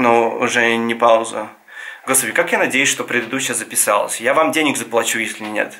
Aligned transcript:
Ну, 0.00 0.38
уже 0.38 0.76
не 0.76 0.94
пауза. 0.94 1.48
Господи, 2.06 2.30
как 2.30 2.52
я 2.52 2.58
надеюсь, 2.58 2.88
что 2.88 3.02
предыдущая 3.02 3.56
записалась. 3.56 4.20
Я 4.20 4.32
вам 4.32 4.52
денег 4.52 4.76
заплачу, 4.76 5.18
если 5.18 5.44
нет. 5.44 5.74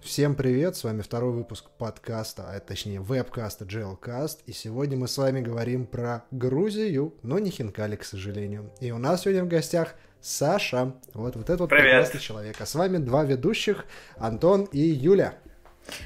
Всем 0.00 0.36
привет, 0.36 0.76
с 0.76 0.84
вами 0.84 1.02
второй 1.02 1.32
выпуск 1.32 1.64
подкаста, 1.76 2.44
а 2.48 2.60
точнее 2.60 3.00
веб-каста 3.00 3.64
Jailcast, 3.64 4.42
и 4.46 4.52
сегодня 4.52 4.96
мы 4.96 5.08
с 5.08 5.18
вами 5.18 5.40
говорим 5.40 5.86
про 5.86 6.24
Грузию, 6.30 7.16
но 7.24 7.40
не 7.40 7.50
Хинкали, 7.50 7.96
к 7.96 8.04
сожалению. 8.04 8.72
И 8.80 8.92
у 8.92 8.98
нас 8.98 9.22
сегодня 9.22 9.42
в 9.42 9.48
гостях 9.48 9.96
Саша, 10.20 10.94
вот, 11.12 11.34
вот 11.34 11.50
этот 11.50 11.58
вот 11.58 11.70
прекрасный 11.70 12.20
человек. 12.20 12.60
А 12.60 12.64
с 12.64 12.76
вами 12.76 12.98
два 12.98 13.24
ведущих, 13.24 13.86
Антон 14.18 14.68
и 14.70 14.78
Юля. 14.78 15.34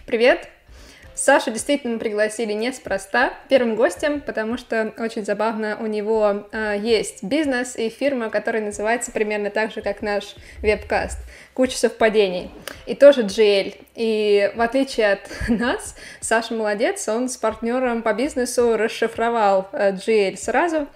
Привет! 0.07 0.48
Сашу 1.23 1.52
действительно 1.52 1.98
пригласили 1.98 2.52
неспроста 2.52 3.32
первым 3.48 3.77
гостем, 3.77 4.21
потому 4.21 4.59
что 4.59 4.93
очень 4.98 5.25
забавно, 5.25 5.79
у 5.80 5.86
него 5.86 6.48
э, 6.50 6.77
есть 6.80 7.22
бизнес 7.22 7.77
и 7.77 7.89
фирма, 7.91 8.29
которая 8.29 8.62
называется 8.62 9.13
примерно 9.13 9.50
так 9.50 9.72
же, 9.72 9.82
как 9.82 10.03
наш 10.03 10.35
вебкаст. 10.63 11.18
Куча 11.54 11.77
совпадений. 11.77 12.50
И 12.86 12.96
тоже 12.96 13.22
GL. 13.22 13.77
И 13.94 14.50
в 14.57 14.61
отличие 14.61 15.13
от 15.13 15.30
нас, 15.49 15.94
Саша 16.21 16.54
молодец, 16.54 17.08
он 17.08 17.29
с 17.29 17.36
партнером 17.36 18.02
по 18.02 18.13
бизнесу 18.14 18.77
расшифровал 18.77 19.68
э, 19.72 19.93
GL 19.93 20.36
сразу, 20.36 20.89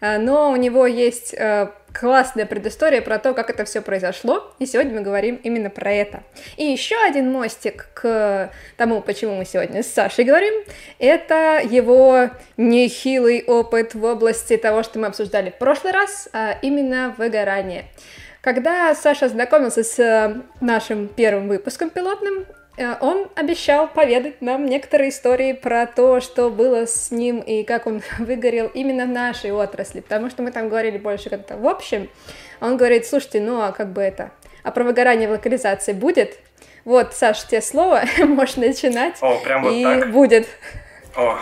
Э, 0.00 0.18
но 0.18 0.50
у 0.50 0.56
него 0.56 0.86
есть 0.86 1.34
э, 1.34 1.70
классная 1.98 2.44
предыстория 2.44 3.00
про 3.00 3.18
то, 3.18 3.32
как 3.32 3.48
это 3.48 3.64
все 3.64 3.80
произошло, 3.80 4.52
и 4.58 4.66
сегодня 4.66 4.94
мы 4.94 5.00
говорим 5.00 5.36
именно 5.42 5.70
про 5.70 5.92
это. 5.92 6.22
И 6.56 6.64
еще 6.64 6.96
один 6.96 7.32
мостик 7.32 7.88
к 7.94 8.50
тому, 8.76 9.00
почему 9.00 9.36
мы 9.36 9.44
сегодня 9.44 9.82
с 9.82 9.86
Сашей 9.86 10.24
говорим, 10.24 10.52
это 10.98 11.60
его 11.64 12.30
нехилый 12.56 13.42
опыт 13.46 13.94
в 13.94 14.04
области 14.04 14.56
того, 14.56 14.82
что 14.82 14.98
мы 14.98 15.06
обсуждали 15.06 15.50
в 15.50 15.58
прошлый 15.58 15.92
раз, 15.92 16.28
а 16.32 16.58
именно 16.60 17.14
выгорание. 17.16 17.86
Когда 18.42 18.94
Саша 18.94 19.28
знакомился 19.28 19.82
с 19.82 19.98
э, 19.98 20.36
нашим 20.60 21.08
первым 21.08 21.48
выпуском 21.48 21.90
пилотным, 21.90 22.46
он 22.78 23.28
обещал 23.34 23.88
поведать 23.88 24.42
нам 24.42 24.66
некоторые 24.66 25.08
истории 25.10 25.52
про 25.54 25.86
то, 25.86 26.20
что 26.20 26.50
было 26.50 26.86
с 26.86 27.10
ним 27.10 27.40
и 27.40 27.62
как 27.64 27.86
он 27.86 28.02
выгорел 28.18 28.66
именно 28.74 29.06
в 29.06 29.08
нашей 29.08 29.52
отрасли, 29.52 30.00
потому 30.00 30.28
что 30.30 30.42
мы 30.42 30.50
там 30.52 30.68
говорили 30.68 30.98
больше 30.98 31.30
как-то 31.30 31.56
в 31.56 31.66
общем. 31.66 32.10
Он 32.60 32.76
говорит, 32.76 33.06
слушайте, 33.06 33.40
ну 33.40 33.60
а 33.62 33.72
как 33.72 33.92
бы 33.92 34.02
это, 34.02 34.30
а 34.62 34.70
про 34.70 34.84
выгорание 34.84 35.28
в 35.28 35.32
локализации 35.32 35.92
будет? 35.92 36.38
Вот, 36.84 37.14
Саш, 37.14 37.44
тебе 37.46 37.62
слово, 37.62 38.04
можешь 38.18 38.56
начинать. 38.56 39.16
О, 39.20 39.38
прям 39.38 39.62
вот 39.62 39.72
и 39.72 39.82
так? 39.82 40.12
будет. 40.12 40.46
О, 41.16 41.38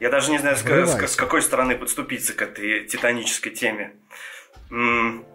я 0.00 0.10
даже 0.10 0.30
не 0.30 0.38
знаю, 0.38 0.56
с, 0.56 0.60
с- 0.60 1.12
с 1.12 1.16
какой 1.16 1.42
стороны 1.42 1.76
подступиться 1.76 2.32
к 2.34 2.40
этой 2.42 2.84
титанической 2.86 3.52
теме. 3.52 3.92
М, 4.70 5.26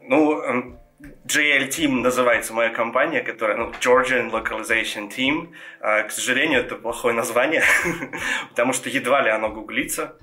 ну, 0.00 0.40
эм, 0.42 0.78
JL 1.26 1.68
Team 1.68 2.00
называется 2.00 2.52
моя 2.52 2.70
компания, 2.70 3.22
которая, 3.22 3.56
ну, 3.56 3.70
Georgian 3.80 4.30
Localization 4.30 5.10
Team. 5.10 5.52
А, 5.80 6.02
к 6.02 6.10
сожалению, 6.10 6.60
это 6.60 6.76
плохое 6.76 7.14
название, 7.14 7.62
потому 8.50 8.72
что 8.72 8.88
едва 8.88 9.22
ли 9.22 9.30
оно 9.30 9.50
гуглится 9.50 10.16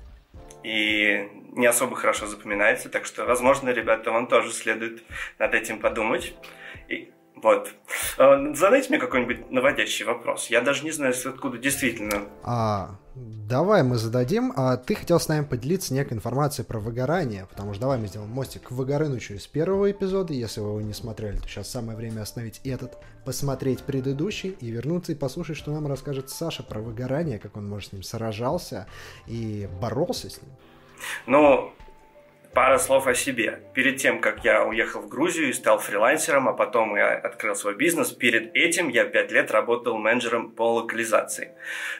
и 0.62 1.28
не 1.52 1.66
особо 1.66 1.96
хорошо 1.96 2.26
запоминается, 2.26 2.88
так 2.88 3.06
что, 3.06 3.24
возможно, 3.24 3.70
ребята, 3.70 4.10
вам 4.10 4.26
тоже 4.26 4.52
следует 4.52 5.02
над 5.38 5.54
этим 5.54 5.80
подумать. 5.80 6.34
И 6.88 7.10
вот. 7.42 7.70
Э, 8.18 8.54
Задайте 8.54 8.90
мне 8.90 8.98
какой-нибудь 8.98 9.50
наводящий 9.50 10.04
вопрос. 10.04 10.48
Я 10.48 10.60
даже 10.60 10.84
не 10.84 10.90
знаю, 10.90 11.14
откуда 11.24 11.58
действительно 11.58 12.22
А, 12.42 12.96
давай 13.14 13.82
мы 13.82 13.96
зададим. 13.96 14.52
А 14.56 14.76
ты 14.76 14.94
хотел 14.94 15.18
с 15.18 15.28
нами 15.28 15.44
поделиться 15.44 15.94
некой 15.94 16.16
информацией 16.16 16.66
про 16.66 16.78
выгорание, 16.78 17.46
потому 17.48 17.72
что 17.72 17.82
давай 17.82 17.98
мы 17.98 18.06
сделаем 18.06 18.30
мостик 18.30 18.64
к 18.64 18.70
Выгорынычу 18.70 19.34
из 19.34 19.46
первого 19.46 19.90
эпизода. 19.90 20.32
Если 20.32 20.60
вы 20.60 20.68
его 20.68 20.80
не 20.80 20.94
смотрели, 20.94 21.38
то 21.38 21.48
сейчас 21.48 21.70
самое 21.70 21.96
время 21.96 22.22
остановить 22.22 22.60
этот, 22.64 22.98
посмотреть 23.24 23.82
предыдущий 23.82 24.50
и 24.60 24.70
вернуться 24.70 25.12
и 25.12 25.14
послушать, 25.14 25.56
что 25.56 25.72
нам 25.72 25.86
расскажет 25.86 26.30
Саша 26.30 26.62
про 26.62 26.80
выгорание, 26.80 27.38
как 27.38 27.56
он, 27.56 27.68
может, 27.68 27.90
с 27.90 27.92
ним 27.92 28.02
сражался 28.02 28.86
и 29.26 29.68
боролся 29.80 30.30
с 30.30 30.40
ним. 30.42 30.50
Ну, 31.26 31.72
пара 32.52 32.78
слов 32.78 33.06
о 33.06 33.14
себе. 33.14 33.60
Перед 33.74 33.98
тем, 33.98 34.20
как 34.20 34.44
я 34.44 34.64
уехал 34.64 35.00
в 35.02 35.08
Грузию 35.08 35.48
и 35.48 35.52
стал 35.52 35.78
фрилансером, 35.78 36.48
а 36.48 36.52
потом 36.52 36.96
я 36.96 37.14
открыл 37.14 37.54
свой 37.54 37.74
бизнес, 37.74 38.10
перед 38.10 38.54
этим 38.54 38.88
я 38.88 39.04
пять 39.04 39.30
лет 39.30 39.50
работал 39.50 39.98
менеджером 39.98 40.50
по 40.50 40.74
локализации. 40.74 41.52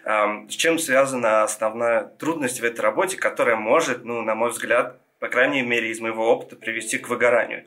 С 0.05 0.53
чем 0.53 0.78
связана 0.78 1.43
основная 1.43 2.05
трудность 2.19 2.60
в 2.60 2.65
этой 2.65 2.81
работе, 2.81 3.16
которая 3.16 3.56
может, 3.56 4.05
ну, 4.05 4.22
на 4.22 4.34
мой 4.34 4.50
взгляд, 4.50 4.99
по 5.19 5.28
крайней 5.28 5.62
мере, 5.62 5.91
из 5.91 6.00
моего 6.00 6.31
опыта, 6.33 6.56
привести 6.56 6.99
к 6.99 7.09
выгоранию. 7.09 7.65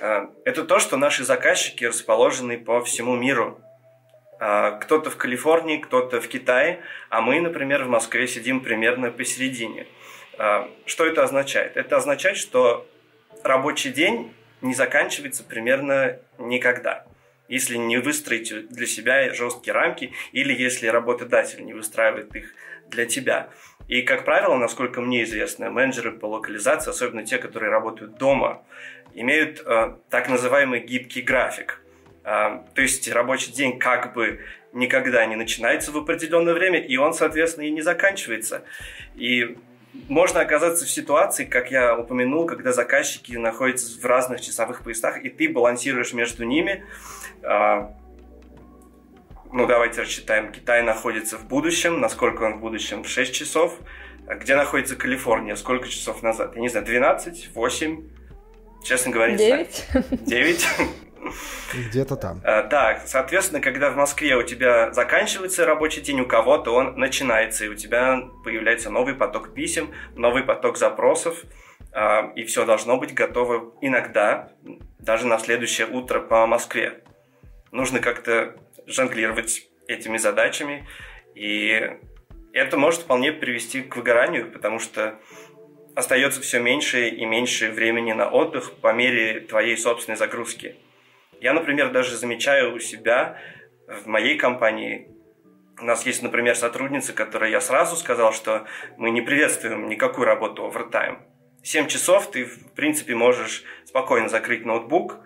Это 0.00 0.64
то, 0.64 0.78
что 0.78 0.96
наши 0.96 1.24
заказчики 1.24 1.84
расположены 1.84 2.58
по 2.58 2.82
всему 2.82 3.16
миру. 3.16 3.60
Э, 4.40 4.78
Кто-то 4.80 5.10
в 5.10 5.16
Калифорнии, 5.16 5.76
кто-то 5.76 6.20
в 6.20 6.28
Китае, 6.28 6.80
а 7.10 7.20
мы, 7.20 7.40
например, 7.40 7.84
в 7.84 7.88
Москве 7.88 8.26
сидим 8.26 8.60
примерно 8.60 9.10
посередине. 9.10 9.86
А, 10.42 10.70
Что 10.86 11.04
это 11.04 11.22
означает? 11.22 11.76
Это 11.76 11.98
означает, 11.98 12.38
что 12.38 12.88
рабочий 13.44 13.90
день 13.90 14.32
не 14.62 14.72
заканчивается 14.72 15.44
примерно 15.44 16.18
никогда. 16.38 17.04
Если 17.46 17.76
не 17.76 17.98
выстроить 17.98 18.68
для 18.68 18.86
себя 18.86 19.34
жесткие 19.34 19.74
рамки 19.74 20.14
или 20.32 20.54
если 20.54 20.86
работодатель 20.86 21.62
не 21.62 21.74
выстраивает 21.74 22.34
их 22.34 22.54
для 22.88 23.04
тебя. 23.04 23.50
И, 23.86 24.00
как 24.00 24.24
правило, 24.24 24.56
насколько 24.56 25.02
мне 25.02 25.24
известно, 25.24 25.68
менеджеры 25.68 26.12
по 26.12 26.24
локализации, 26.24 26.88
особенно 26.88 27.26
те, 27.26 27.36
которые 27.36 27.70
работают 27.70 28.16
дома, 28.16 28.62
имеют 29.12 29.62
э, 29.66 29.96
так 30.08 30.30
называемый 30.30 30.80
гибкий 30.80 31.20
график. 31.20 31.82
А, 32.24 32.64
то 32.74 32.80
есть 32.80 33.10
рабочий 33.12 33.52
день 33.52 33.78
как 33.78 34.14
бы 34.14 34.40
никогда 34.72 35.26
не 35.26 35.36
начинается 35.36 35.92
в 35.92 35.98
определенное 35.98 36.54
время, 36.54 36.80
и 36.80 36.96
он, 36.96 37.12
соответственно, 37.12 37.64
и 37.64 37.70
не 37.70 37.82
заканчивается. 37.82 38.62
И 39.16 39.58
можно 40.08 40.40
оказаться 40.40 40.84
в 40.84 40.90
ситуации, 40.90 41.44
как 41.44 41.70
я 41.70 41.96
упомянул, 41.96 42.46
когда 42.46 42.72
заказчики 42.72 43.32
находятся 43.32 44.00
в 44.00 44.04
разных 44.04 44.40
часовых 44.40 44.82
поясах, 44.82 45.22
и 45.24 45.28
ты 45.28 45.48
балансируешь 45.48 46.12
между 46.12 46.44
ними. 46.44 46.84
А, 47.42 47.94
Ну, 49.52 49.66
давайте 49.66 50.02
рассчитаем. 50.02 50.52
Китай 50.52 50.82
находится 50.82 51.36
в 51.36 51.48
будущем. 51.48 52.00
Насколько 52.00 52.44
он 52.44 52.58
в 52.58 52.60
будущем? 52.60 53.02
В 53.02 53.08
6 53.08 53.34
часов. 53.34 53.76
А 54.28 54.36
Где 54.36 54.54
находится 54.54 54.94
Калифорния? 54.94 55.56
Сколько 55.56 55.88
часов 55.88 56.22
назад? 56.22 56.54
Я 56.54 56.60
не 56.60 56.68
знаю, 56.68 56.86
12? 56.86 57.50
8? 57.52 58.04
Честно 58.84 59.10
говоря, 59.10 59.32
не 59.32 59.38
знаю. 59.38 59.66
Девять. 60.24 60.64
9? 60.64 60.66
Где-то 61.74 62.16
там. 62.16 62.40
А, 62.44 62.62
Да, 62.62 63.00
соответственно, 63.06 63.60
когда 63.60 63.90
в 63.90 63.96
Москве 63.96 64.36
у 64.36 64.42
тебя 64.42 64.92
заканчивается 64.92 65.64
рабочий 65.64 66.00
день, 66.00 66.20
у 66.20 66.26
кого-то 66.26 66.72
он 66.72 66.96
начинается, 66.96 67.64
и 67.64 67.68
у 67.68 67.74
тебя 67.74 68.22
появляется 68.44 68.90
новый 68.90 69.14
поток 69.14 69.54
писем, 69.54 69.92
новый 70.14 70.42
поток 70.42 70.76
запросов, 70.76 71.42
а, 71.92 72.32
и 72.36 72.44
все 72.44 72.64
должно 72.64 72.96
быть 72.96 73.14
готово 73.14 73.74
иногда, 73.80 74.52
даже 74.98 75.26
на 75.26 75.38
следующее 75.38 75.86
утро 75.86 76.20
по 76.20 76.46
Москве. 76.46 77.02
Нужно 77.72 78.00
как-то 78.00 78.56
жонглировать 78.86 79.68
этими 79.86 80.18
задачами, 80.18 80.86
и 81.34 81.96
это 82.52 82.76
может 82.76 83.02
вполне 83.02 83.32
привести 83.32 83.82
к 83.82 83.96
выгоранию, 83.96 84.50
потому 84.50 84.78
что 84.78 85.18
остается 85.94 86.40
все 86.40 86.60
меньше 86.60 87.08
и 87.08 87.24
меньше 87.24 87.70
времени 87.70 88.12
на 88.12 88.28
отдых 88.28 88.72
по 88.74 88.92
мере 88.92 89.40
твоей 89.40 89.76
собственной 89.76 90.16
загрузки. 90.16 90.76
Я, 91.40 91.54
например, 91.54 91.90
даже 91.90 92.16
замечаю 92.16 92.74
у 92.74 92.78
себя 92.78 93.38
в 93.86 94.06
моей 94.06 94.36
компании, 94.36 95.08
у 95.80 95.84
нас 95.84 96.04
есть, 96.04 96.22
например, 96.22 96.54
сотрудница, 96.54 97.12
которой 97.12 97.50
я 97.50 97.60
сразу 97.60 97.96
сказал, 97.96 98.32
что 98.32 98.66
мы 98.98 99.10
не 99.10 99.22
приветствуем 99.22 99.88
никакую 99.88 100.26
работу 100.26 100.66
овертайм. 100.66 101.22
7 101.62 101.86
часов 101.88 102.30
ты, 102.30 102.44
в 102.44 102.72
принципе, 102.72 103.14
можешь 103.14 103.64
спокойно 103.84 104.28
закрыть 104.28 104.66
ноутбук 104.66 105.18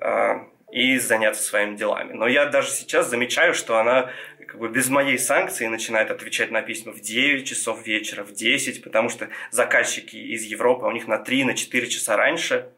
э, 0.00 0.34
и 0.70 0.98
заняться 0.98 1.42
своими 1.42 1.76
делами. 1.76 2.12
Но 2.12 2.26
я 2.26 2.46
даже 2.46 2.70
сейчас 2.70 3.08
замечаю, 3.08 3.54
что 3.54 3.78
она 3.78 4.10
как 4.46 4.58
бы 4.58 4.68
без 4.68 4.88
моей 4.90 5.18
санкции 5.18 5.66
начинает 5.66 6.10
отвечать 6.10 6.50
на 6.50 6.60
письма 6.60 6.92
в 6.92 7.00
9 7.00 7.46
часов 7.46 7.86
вечера, 7.86 8.22
в 8.22 8.32
10, 8.32 8.84
потому 8.84 9.08
что 9.08 9.28
заказчики 9.50 10.16
из 10.16 10.44
Европы, 10.44 10.86
у 10.86 10.92
них 10.92 11.06
на 11.06 11.14
3-4 11.14 11.44
на 11.44 11.54
часа 11.56 12.16
раньше. 12.16 12.70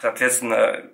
Соответственно, 0.00 0.90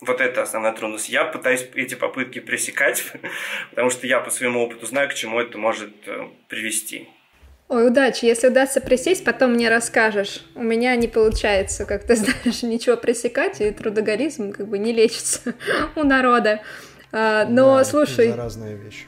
вот 0.00 0.20
это 0.20 0.42
основная 0.42 0.72
трудность. 0.72 1.08
Я 1.08 1.24
пытаюсь 1.24 1.66
эти 1.74 1.94
попытки 1.94 2.38
пресекать, 2.38 3.04
потому 3.70 3.90
что 3.90 4.06
я 4.06 4.20
по 4.20 4.30
своему 4.30 4.62
опыту 4.62 4.86
знаю, 4.86 5.08
к 5.08 5.14
чему 5.14 5.40
это 5.40 5.58
может 5.58 5.92
э, 6.06 6.28
привести. 6.48 7.08
Ой, 7.68 7.86
удачи. 7.88 8.24
Если 8.24 8.48
удастся 8.48 8.80
присесть, 8.80 9.24
потом 9.24 9.52
мне 9.52 9.68
расскажешь. 9.68 10.42
У 10.54 10.62
меня 10.62 10.96
не 10.96 11.08
получается, 11.08 11.84
как 11.84 12.04
ты 12.04 12.16
знаешь, 12.16 12.62
ничего 12.62 12.96
пресекать, 12.96 13.60
и 13.60 13.70
трудоголизм 13.70 14.52
как 14.52 14.68
бы 14.68 14.78
не 14.78 14.92
лечится 14.92 15.54
у 15.96 16.04
народа. 16.04 16.62
А, 17.10 17.44
но, 17.46 17.78
Да, 17.78 17.84
слушай, 17.84 18.30
Заразная 18.30 18.74
вещь. 18.74 19.06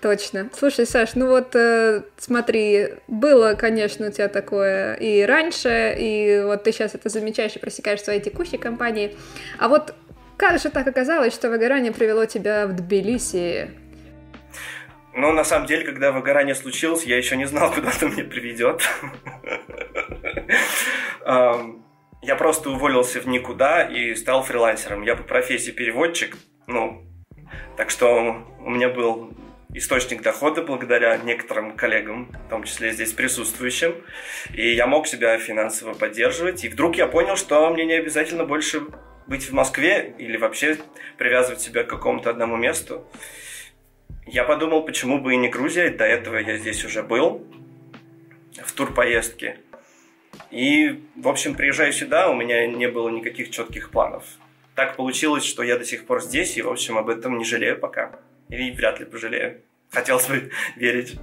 Точно. 0.00 0.48
Слушай, 0.56 0.86
Саш, 0.86 1.16
ну 1.16 1.26
вот 1.26 1.56
э, 1.56 2.02
смотри, 2.18 2.90
было, 3.08 3.54
конечно, 3.54 4.08
у 4.08 4.10
тебя 4.12 4.28
такое 4.28 4.94
и 4.94 5.22
раньше, 5.22 5.96
и 5.98 6.40
вот 6.44 6.62
ты 6.62 6.70
сейчас 6.70 6.94
это 6.94 7.08
замечаешь 7.08 7.56
и 7.56 7.58
просекаешь 7.58 8.00
в 8.00 8.04
своей 8.04 8.20
текущей 8.20 8.58
компании. 8.58 9.16
А 9.58 9.66
вот 9.68 9.94
как 10.38 10.58
же 10.58 10.70
так 10.70 10.86
оказалось, 10.86 11.34
что 11.34 11.50
выгорание 11.50 11.92
привело 11.92 12.24
тебя 12.24 12.66
в 12.66 12.72
Тбилиси? 12.72 13.70
Ну, 15.14 15.32
на 15.32 15.42
самом 15.42 15.66
деле, 15.66 15.84
когда 15.84 16.12
выгорание 16.12 16.54
случилось, 16.54 17.04
я 17.04 17.16
еще 17.16 17.36
не 17.36 17.44
знал, 17.44 17.72
куда 17.74 17.90
это 17.90 18.06
меня 18.08 18.24
приведет. 18.24 18.82
Я 22.20 22.34
просто 22.36 22.70
уволился 22.70 23.20
в 23.20 23.26
никуда 23.26 23.82
и 23.82 24.14
стал 24.14 24.42
фрилансером. 24.42 25.02
Я 25.02 25.16
по 25.16 25.22
профессии 25.22 25.70
переводчик, 25.70 26.36
ну, 26.66 27.02
так 27.76 27.90
что 27.90 28.44
у 28.60 28.70
меня 28.70 28.88
был 28.88 29.32
источник 29.74 30.22
дохода 30.22 30.62
благодаря 30.62 31.16
некоторым 31.16 31.76
коллегам, 31.76 32.30
в 32.46 32.50
том 32.50 32.64
числе 32.64 32.92
здесь 32.92 33.12
присутствующим. 33.12 33.94
И 34.54 34.74
я 34.74 34.86
мог 34.86 35.06
себя 35.06 35.38
финансово 35.38 35.94
поддерживать. 35.94 36.64
И 36.64 36.68
вдруг 36.68 36.96
я 36.96 37.06
понял, 37.06 37.36
что 37.36 37.68
мне 37.70 37.84
не 37.84 37.94
обязательно 37.94 38.44
больше 38.44 38.82
быть 39.28 39.48
в 39.48 39.52
Москве 39.52 40.14
или 40.18 40.36
вообще 40.36 40.78
привязывать 41.16 41.60
себя 41.60 41.84
к 41.84 41.88
какому-то 41.88 42.30
одному 42.30 42.56
месту. 42.56 43.06
Я 44.26 44.44
подумал, 44.44 44.82
почему 44.82 45.18
бы 45.18 45.34
и 45.34 45.36
не 45.36 45.48
Грузия. 45.48 45.90
До 45.90 46.04
этого 46.04 46.36
я 46.36 46.56
здесь 46.56 46.84
уже 46.84 47.02
был 47.02 47.46
в 48.62 48.72
турпоездке. 48.72 49.58
И, 50.50 51.02
в 51.16 51.28
общем, 51.28 51.54
приезжаю 51.54 51.92
сюда, 51.92 52.30
у 52.30 52.34
меня 52.34 52.66
не 52.66 52.88
было 52.88 53.08
никаких 53.10 53.50
четких 53.50 53.90
планов. 53.90 54.24
Так 54.74 54.96
получилось, 54.96 55.44
что 55.44 55.62
я 55.62 55.78
до 55.78 55.84
сих 55.84 56.06
пор 56.06 56.22
здесь, 56.22 56.56
и, 56.56 56.62
в 56.62 56.68
общем, 56.68 56.98
об 56.98 57.08
этом 57.08 57.38
не 57.38 57.44
жалею 57.44 57.78
пока. 57.78 58.12
И 58.48 58.70
вряд 58.70 59.00
ли 59.00 59.06
пожалею. 59.06 59.60
Хотелось 59.90 60.26
бы 60.26 60.50
верить. 60.76 61.18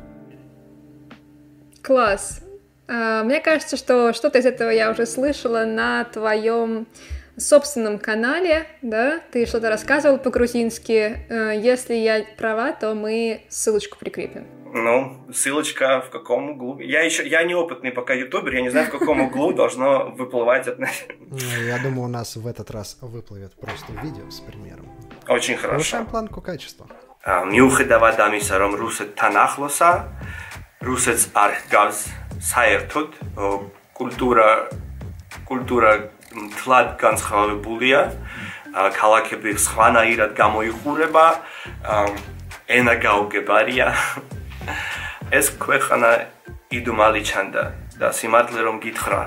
Класс. 1.82 2.44
А, 2.88 3.24
мне 3.24 3.40
кажется, 3.40 3.78
что 3.78 4.14
что-то 4.14 4.40
из 4.40 4.46
этого 4.46 4.70
я 4.70 4.92
уже 4.92 5.06
слышала 5.06 5.66
на 5.66 6.04
твоем 6.04 6.88
собственном 7.37 7.99
канале, 7.99 8.67
да, 8.83 9.21
ты 9.33 9.47
что-то 9.47 9.71
рассказывал 9.71 10.19
по-грузински. 10.19 11.27
Э, 11.29 11.59
если 11.59 11.95
я 11.95 12.25
права, 12.37 12.73
то 12.73 12.95
мы 12.95 13.43
ссылочку 13.49 13.99
прикрепим. 13.99 14.47
Ну, 14.73 15.27
ссылочка 15.33 16.01
в 16.01 16.11
каком 16.11 16.51
углу? 16.51 16.79
Я 16.79 17.03
еще, 17.03 17.27
я 17.27 17.43
неопытный 17.43 17.91
пока 17.91 18.15
ютубер, 18.15 18.55
я 18.55 18.63
не 18.63 18.71
знаю, 18.71 18.87
в 18.87 18.91
каком 18.91 19.21
углу 19.21 19.53
должно 19.53 20.11
выплывать 20.11 20.69
от 20.69 20.79
ну, 20.79 20.87
Я 21.67 21.79
думаю, 21.79 22.05
у 22.05 22.09
нас 22.09 22.37
в 22.37 22.47
этот 22.47 22.71
раз 22.71 22.97
выплывет 23.01 23.55
просто 23.55 23.93
видео 24.03 24.31
с 24.31 24.41
примером. 24.41 24.89
Очень 25.29 25.57
хорошо. 25.57 25.79
Повышаем 25.79 26.07
планку 26.07 26.41
качества. 26.41 26.87
მიუხედავად 27.21 28.17
ამისა, 28.17 28.57
რომ 28.57 28.73
რუსეთთან 28.81 29.35
ახლოსა, 29.37 29.91
რუსეთს 30.81 31.25
არ 31.37 31.53
ჰგავს 31.61 31.99
საერთოდ 32.41 33.09
კულტურა 33.93 34.49
კულტურა 35.45 35.91
მთლად 36.36 36.88
განსხვავებულია. 37.00 38.00
ქალაქები 38.76 39.56
სხვანაირად 39.56 40.32
გამოიხურება, 40.36 41.26
ენა 42.68 42.96
გაუგებარია. 43.00 43.88
ეს 45.32 45.48
ქვეყანა 45.64 46.10
იდუმალი 46.76 47.22
ჩანდა 47.24 47.64
და 48.00 48.08
სიმართლე 48.12 48.62
რომ 48.68 48.78
გითხრა, 48.84 49.22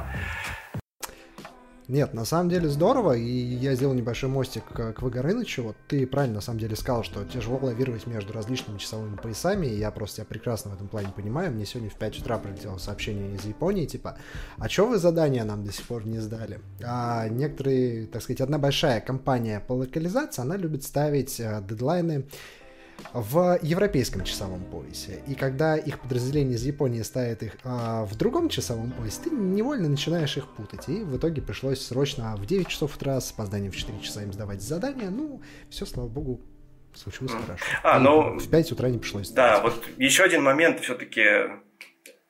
Нет, 1.89 2.13
на 2.13 2.27
самом 2.27 2.51
деле 2.51 2.69
здорово, 2.69 3.15
и 3.15 3.25
я 3.25 3.75
сделал 3.75 3.95
небольшой 3.95 4.29
мостик 4.29 4.63
к, 4.65 5.01
Вагорынычу. 5.01 5.63
Вот 5.63 5.77
ты 5.89 6.07
правильно 6.07 6.37
на 6.37 6.41
самом 6.43 6.61
деле 6.61 6.77
сказал, 6.77 7.03
что 7.03 7.25
тяжело 7.25 7.59
лавировать 7.63 8.07
между 8.07 8.35
различными 8.35 8.77
часовыми 8.77 9.17
поясами, 9.17 9.67
и 9.67 9.79
я 9.79 9.91
просто 9.91 10.17
тебя 10.17 10.27
прекрасно 10.27 10.71
в 10.71 10.75
этом 10.75 10.89
плане 10.89 11.09
понимаю. 11.17 11.51
Мне 11.51 11.65
сегодня 11.65 11.89
в 11.89 11.95
5 11.95 12.19
утра 12.19 12.37
прилетело 12.37 12.77
сообщение 12.77 13.35
из 13.35 13.47
Японии, 13.47 13.87
типа, 13.87 14.19
а 14.59 14.69
что 14.69 14.87
вы 14.87 14.99
задания 14.99 15.45
нам 15.45 15.65
до 15.65 15.73
сих 15.73 15.87
пор 15.87 16.05
не 16.05 16.19
сдали? 16.19 16.61
А 16.85 17.27
некоторые, 17.29 18.07
так 18.07 18.21
сказать, 18.21 18.43
одна 18.43 18.59
большая 18.59 19.01
компания 19.01 19.61
по 19.67 19.73
локализации, 19.73 20.43
она 20.43 20.59
любит 20.59 20.85
ставить 20.85 21.41
э, 21.41 21.63
дедлайны 21.67 22.27
в 23.13 23.59
европейском 23.63 24.25
часовом 24.25 24.65
поясе. 24.65 25.21
И 25.27 25.35
когда 25.35 25.77
их 25.77 26.01
подразделение 26.01 26.57
из 26.57 26.65
Японии 26.65 27.03
ставит 27.03 27.43
их 27.43 27.57
а, 27.65 28.05
в 28.05 28.17
другом 28.17 28.49
часовом 28.49 28.93
поясе, 28.93 29.23
ты 29.25 29.31
невольно 29.31 29.89
начинаешь 29.89 30.37
их 30.37 30.49
путать. 30.49 30.89
И 30.89 31.03
в 31.03 31.17
итоге 31.17 31.43
пришлось 31.43 31.85
срочно 31.87 32.35
в 32.37 32.47
9 32.47 32.69
часов 32.69 32.97
утра 32.97 33.21
с 33.21 33.33
опозданием 33.33 33.73
в 33.73 33.77
4 33.77 34.01
часа 34.01 34.23
им 34.23 34.33
сдавать 34.33 34.63
задания. 34.63 35.11
Ну, 35.11 35.43
все, 35.71 35.87
слава 35.87 36.09
богу, 36.09 36.41
случилось 36.95 37.33
mm. 37.33 37.47
хорошо. 37.47 37.65
А, 37.83 37.99
ну, 37.99 38.39
в 38.39 38.49
5 38.49 38.73
утра 38.73 38.89
не 38.89 38.99
пришлось. 38.99 39.31
Да, 39.31 39.61
вот 39.61 39.85
еще 39.97 40.25
один 40.25 40.43
момент 40.43 40.81
все-таки. 40.81 41.25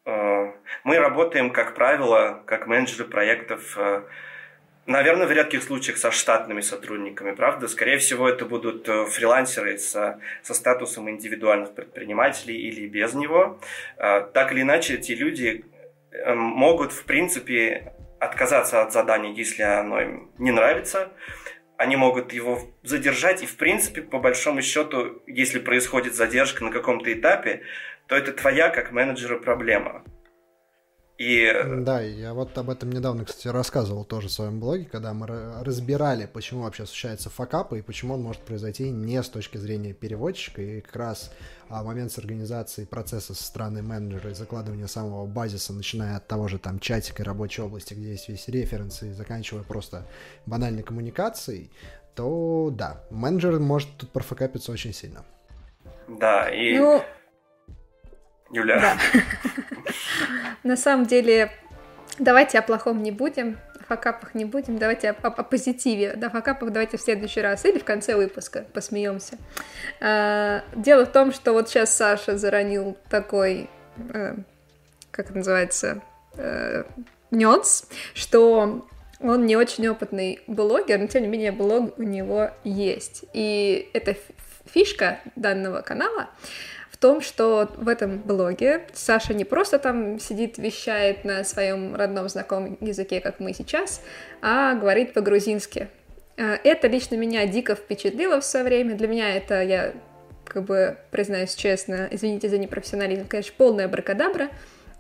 Э, 0.04 0.52
мы 0.84 0.98
работаем, 0.98 1.50
как 1.50 1.74
правило, 1.74 2.42
как 2.46 2.66
менеджеры 2.66 3.04
проектов 3.04 3.76
э, 3.76 4.02
Наверное, 4.88 5.26
в 5.26 5.31
редких 5.31 5.62
случаях 5.62 5.99
со 5.99 6.11
штатными 6.11 6.62
сотрудниками, 6.62 7.32
правда? 7.32 7.69
Скорее 7.69 7.99
всего, 7.99 8.26
это 8.26 8.46
будут 8.46 8.88
э, 8.88 9.05
фрилансеры 9.05 9.76
со, 9.76 10.19
со 10.43 10.55
статусом 10.55 11.11
индивидуальных 11.11 11.75
предпринимателей 11.75 12.56
или 12.56 12.88
без 12.88 13.12
него. 13.12 13.61
Э, 13.99 14.23
так 14.32 14.50
или 14.50 14.62
иначе, 14.62 14.94
эти 14.94 15.12
люди 15.12 15.67
э, 16.11 16.32
могут, 16.32 16.93
в 16.93 17.05
принципе, 17.05 17.93
отказаться 18.19 18.81
от 18.81 18.94
задания, 18.94 19.35
если 19.35 19.61
оно 19.61 20.00
им 20.00 20.31
не 20.38 20.52
нравится. 20.52 21.12
Они 21.76 21.96
могут 21.96 22.32
его 22.32 22.58
задержать, 22.82 23.43
и, 23.43 23.46
в 23.46 23.58
принципе, 23.58 24.00
по 24.00 24.19
большому 24.19 24.62
счету, 24.62 25.23
если 25.26 25.58
происходит 25.58 26.14
задержка 26.14 26.64
на 26.64 26.70
каком-то 26.70 27.12
этапе, 27.12 27.61
то 28.06 28.17
это 28.17 28.32
твоя, 28.32 28.70
как 28.70 28.90
менеджера, 28.93 29.38
проблема. 29.38 30.02
И... 31.18 31.52
Да, 31.80 32.00
я 32.00 32.32
вот 32.32 32.56
об 32.58 32.70
этом 32.70 32.92
недавно, 32.92 33.24
кстати, 33.24 33.48
рассказывал 33.48 34.04
тоже 34.04 34.28
в 34.28 34.32
своем 34.32 34.60
блоге, 34.60 34.84
когда 34.84 35.12
мы 35.12 35.26
разбирали, 35.64 36.30
почему 36.32 36.62
вообще 36.62 36.86
случается 36.86 37.28
факапы 37.28 37.80
и 37.80 37.82
почему 37.82 38.14
он 38.14 38.22
может 38.22 38.42
произойти 38.42 38.88
не 38.90 39.20
с 39.20 39.28
точки 39.28 39.56
зрения 39.56 39.92
переводчика, 39.92 40.62
и 40.62 40.80
как 40.80 40.94
раз 40.94 41.34
а, 41.68 41.82
момент 41.82 42.12
с 42.12 42.18
организацией 42.18 42.86
процесса 42.86 43.34
со 43.34 43.42
стороны 43.42 43.82
менеджера 43.82 44.30
и 44.30 44.34
закладывания 44.34 44.86
самого 44.86 45.26
базиса, 45.26 45.72
начиная 45.72 46.18
от 46.18 46.28
того 46.28 46.46
же 46.46 46.60
там 46.60 46.78
чатика 46.78 47.24
и 47.24 47.26
рабочей 47.26 47.62
области, 47.62 47.94
где 47.94 48.10
есть 48.10 48.28
весь 48.28 48.46
референс, 48.46 49.02
и 49.02 49.10
заканчивая 49.10 49.64
просто 49.64 50.06
банальной 50.46 50.84
коммуникацией, 50.84 51.72
то 52.14 52.70
да, 52.72 53.02
менеджер 53.10 53.58
может 53.58 53.88
тут 53.96 54.10
профакапиться 54.10 54.70
очень 54.70 54.94
сильно. 54.94 55.24
Да, 56.06 56.48
и... 56.48 56.78
Ну, 56.78 57.02
Юля. 58.52 58.80
Да. 58.80 58.98
На 60.62 60.76
самом 60.76 61.06
деле, 61.06 61.52
давайте 62.19 62.58
о 62.58 62.62
плохом 62.62 63.02
не 63.02 63.10
будем, 63.10 63.58
о 63.81 63.84
факапах 63.84 64.34
не 64.34 64.44
будем, 64.44 64.78
давайте 64.78 65.11
о, 65.11 65.16
о, 65.23 65.28
о 65.28 65.42
позитиве. 65.42 66.14
Да, 66.16 66.30
факапах 66.30 66.71
давайте 66.71 66.97
в 66.97 67.00
следующий 67.00 67.40
раз 67.40 67.64
или 67.64 67.78
в 67.78 67.85
конце 67.85 68.16
выпуска 68.16 68.66
посмеемся. 68.73 69.38
А, 70.00 70.62
дело 70.75 71.06
в 71.06 71.12
том, 71.12 71.32
что 71.32 71.52
вот 71.52 71.68
сейчас 71.68 71.94
Саша 71.94 72.37
заронил 72.37 72.97
такой, 73.09 73.68
э, 74.12 74.37
как 75.11 75.26
это 75.26 75.37
называется, 75.37 76.02
э, 76.37 76.85
нюанс, 77.30 77.88
что 78.14 78.87
он 79.21 79.47
не 79.47 79.56
очень 79.56 79.88
опытный 79.88 80.40
блогер, 80.47 80.99
но 80.99 81.06
тем 81.06 81.23
не 81.23 81.28
менее 81.28 81.52
блог 81.52 81.99
у 81.99 82.02
него 82.02 82.50
есть. 82.64 83.25
И 83.32 83.90
это 83.92 84.16
фишка 84.73 85.21
данного 85.35 85.82
канала 85.82 86.28
том, 87.00 87.21
что 87.21 87.71
в 87.76 87.88
этом 87.88 88.19
блоге 88.19 88.83
Саша 88.93 89.35
не 89.35 89.45
просто 89.45 89.78
там 89.78 90.19
сидит, 90.19 90.59
вещает 90.59 91.25
на 91.25 91.45
своем 91.45 91.95
родном 91.95 92.28
знакомом 92.28 92.76
языке, 92.81 93.21
как 93.21 93.40
мы 93.40 93.52
сейчас, 93.52 94.02
а 94.43 94.75
говорит 94.75 95.12
по-грузински. 95.12 95.88
А, 96.37 96.59
это 96.62 96.88
лично 96.88 97.14
меня 97.14 97.47
дико 97.47 97.75
впечатлило 97.75 98.40
в 98.40 98.45
свое 98.45 98.64
время. 98.64 98.95
Для 98.97 99.09
меня 99.09 99.37
это, 99.37 99.62
я 99.62 99.93
как 100.45 100.64
бы 100.64 100.99
признаюсь 101.11 101.55
честно, 101.55 102.09
извините 102.11 102.49
за 102.49 102.59
непрофессионализм, 102.59 103.26
конечно, 103.28 103.55
полная 103.57 103.87
бракадабра, 103.87 104.49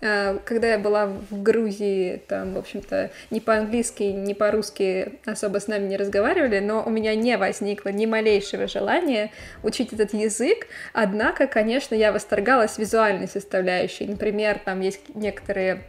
когда 0.00 0.68
я 0.68 0.78
была 0.78 1.06
в 1.06 1.42
Грузии, 1.42 2.22
там, 2.28 2.54
в 2.54 2.58
общем-то, 2.58 3.10
ни 3.30 3.40
по-английски, 3.40 4.04
ни 4.04 4.32
по-русски 4.32 5.18
особо 5.26 5.58
с 5.58 5.66
нами 5.66 5.88
не 5.88 5.96
разговаривали, 5.96 6.60
но 6.60 6.84
у 6.84 6.90
меня 6.90 7.14
не 7.16 7.36
возникло 7.36 7.88
ни 7.88 8.06
малейшего 8.06 8.68
желания 8.68 9.32
учить 9.62 9.92
этот 9.92 10.14
язык, 10.14 10.68
однако, 10.92 11.48
конечно, 11.48 11.94
я 11.94 12.12
восторгалась 12.12 12.78
визуальной 12.78 13.26
составляющей. 13.26 14.06
Например, 14.06 14.60
там 14.64 14.80
есть 14.80 15.14
некоторые 15.16 15.82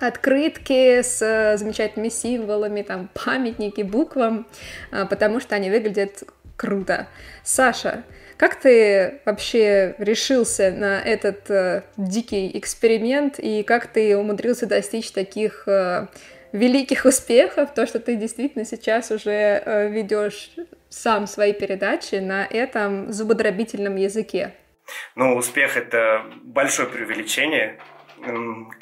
открытки 0.00 1.02
с 1.02 1.20
э, 1.20 1.58
замечательными 1.58 2.08
символами, 2.08 2.82
там 2.82 3.10
памятники 3.12 3.82
буквам, 3.82 4.46
а, 4.90 5.06
потому 5.06 5.40
что 5.40 5.56
они 5.56 5.70
выглядят 5.70 6.22
круто. 6.56 7.06
Саша, 7.44 8.02
как 8.40 8.56
ты 8.56 9.20
вообще 9.26 9.94
решился 9.98 10.70
на 10.70 10.98
этот 10.98 11.50
э, 11.50 11.82
дикий 11.98 12.50
эксперимент 12.56 13.38
и 13.38 13.62
как 13.62 13.86
ты 13.88 14.16
умудрился 14.16 14.66
достичь 14.66 15.10
таких 15.10 15.68
э, 15.68 16.06
великих 16.52 17.04
успехов, 17.04 17.74
то, 17.74 17.86
что 17.86 18.00
ты 18.00 18.16
действительно 18.16 18.64
сейчас 18.64 19.10
уже 19.10 19.30
э, 19.30 19.90
ведешь 19.90 20.52
сам 20.88 21.26
свои 21.26 21.52
передачи 21.52 22.14
на 22.14 22.46
этом 22.46 23.12
зубодробительном 23.12 23.96
языке? 23.96 24.54
Ну, 25.16 25.36
успех– 25.36 25.76
это 25.76 26.24
большое 26.42 26.88
преувеличение. 26.88 27.78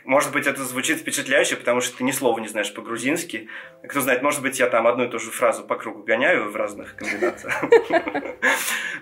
Может 0.05 0.33
быть, 0.33 0.47
это 0.47 0.65
звучит 0.65 0.99
впечатляюще, 0.99 1.57
потому 1.57 1.81
что 1.81 1.97
ты 1.97 2.05
ни 2.05 2.11
слова 2.11 2.39
не 2.41 2.49
знаешь 2.49 2.73
по-грузински. 2.75 3.49
Кто 3.89 4.01
знает, 4.01 4.23
может 4.23 4.43
быть, 4.43 4.59
я 4.59 4.69
там 4.69 4.87
одну 4.87 5.05
и 5.05 5.09
ту 5.09 5.19
же 5.19 5.31
фразу 5.31 5.65
по 5.65 5.77
кругу 5.77 6.03
гоняю 6.03 6.51
в 6.51 6.57
разных 6.57 6.97
комбинациях. 6.97 7.65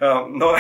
А, 0.01 0.27
но 0.29 0.59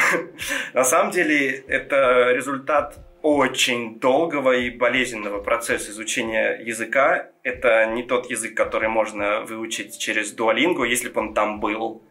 на 0.73 0.85
самом 0.85 1.11
деле 1.11 1.51
это 1.69 2.33
результат 2.33 2.99
очень 3.23 3.99
долгого 3.99 4.53
и 4.53 4.71
болезненного 4.71 5.43
процесса 5.43 5.91
изучения 5.91 6.61
языка. 6.65 7.31
Это 7.43 7.87
не 7.87 8.03
тот 8.03 8.31
язык, 8.31 8.57
который 8.57 8.89
можно 8.89 9.41
выучить 9.41 9.99
через 9.99 10.35
Duolingo, 10.35 10.87
если 10.87 11.09
бы 11.09 11.21
он 11.21 11.35
там 11.35 11.61
был. 11.61 12.03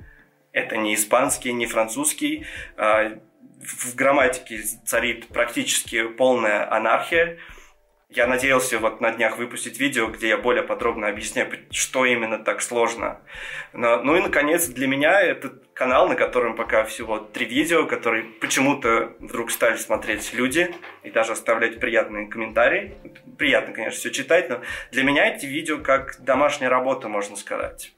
Это 0.52 0.78
не 0.78 0.94
испанский, 0.94 1.54
не 1.54 1.66
французский. 1.66 2.46
А, 2.78 3.18
в 3.62 3.96
грамматике 3.96 4.62
царит 4.86 5.28
практически 5.28 6.08
полная 6.08 6.72
анархия. 6.72 7.38
Я 8.16 8.28
надеялся 8.28 8.80
вот 8.80 9.02
на 9.02 9.12
днях 9.12 9.38
выпустить 9.38 9.78
видео, 9.78 10.08
где 10.08 10.30
я 10.30 10.38
более 10.38 10.64
подробно 10.64 11.10
объясняю, 11.10 11.52
что 11.70 12.06
именно 12.06 12.40
так 12.40 12.62
сложно. 12.62 13.20
Но, 13.74 14.02
ну 14.02 14.16
и, 14.16 14.22
наконец, 14.22 14.68
для 14.68 14.88
меня 14.88 15.20
этот 15.20 15.68
канал, 15.74 16.08
на 16.08 16.16
котором 16.16 16.56
пока 16.56 16.86
всего 16.86 17.20
три 17.20 17.46
видео, 17.46 17.86
которые 17.86 18.24
почему-то 18.24 19.12
вдруг 19.20 19.52
стали 19.52 19.76
смотреть 19.76 20.34
люди 20.34 20.74
и 21.04 21.12
даже 21.12 21.34
оставлять 21.34 21.82
приятные 21.82 22.28
комментарии. 22.28 22.96
Приятно, 23.38 23.74
конечно, 23.74 24.00
все 24.00 24.12
читать, 24.12 24.50
но 24.50 24.62
для 24.92 25.04
меня 25.04 25.28
эти 25.36 25.46
видео 25.46 25.80
как 25.80 26.16
домашняя 26.24 26.70
работа, 26.70 27.10
можно 27.10 27.36
сказать. 27.36 27.95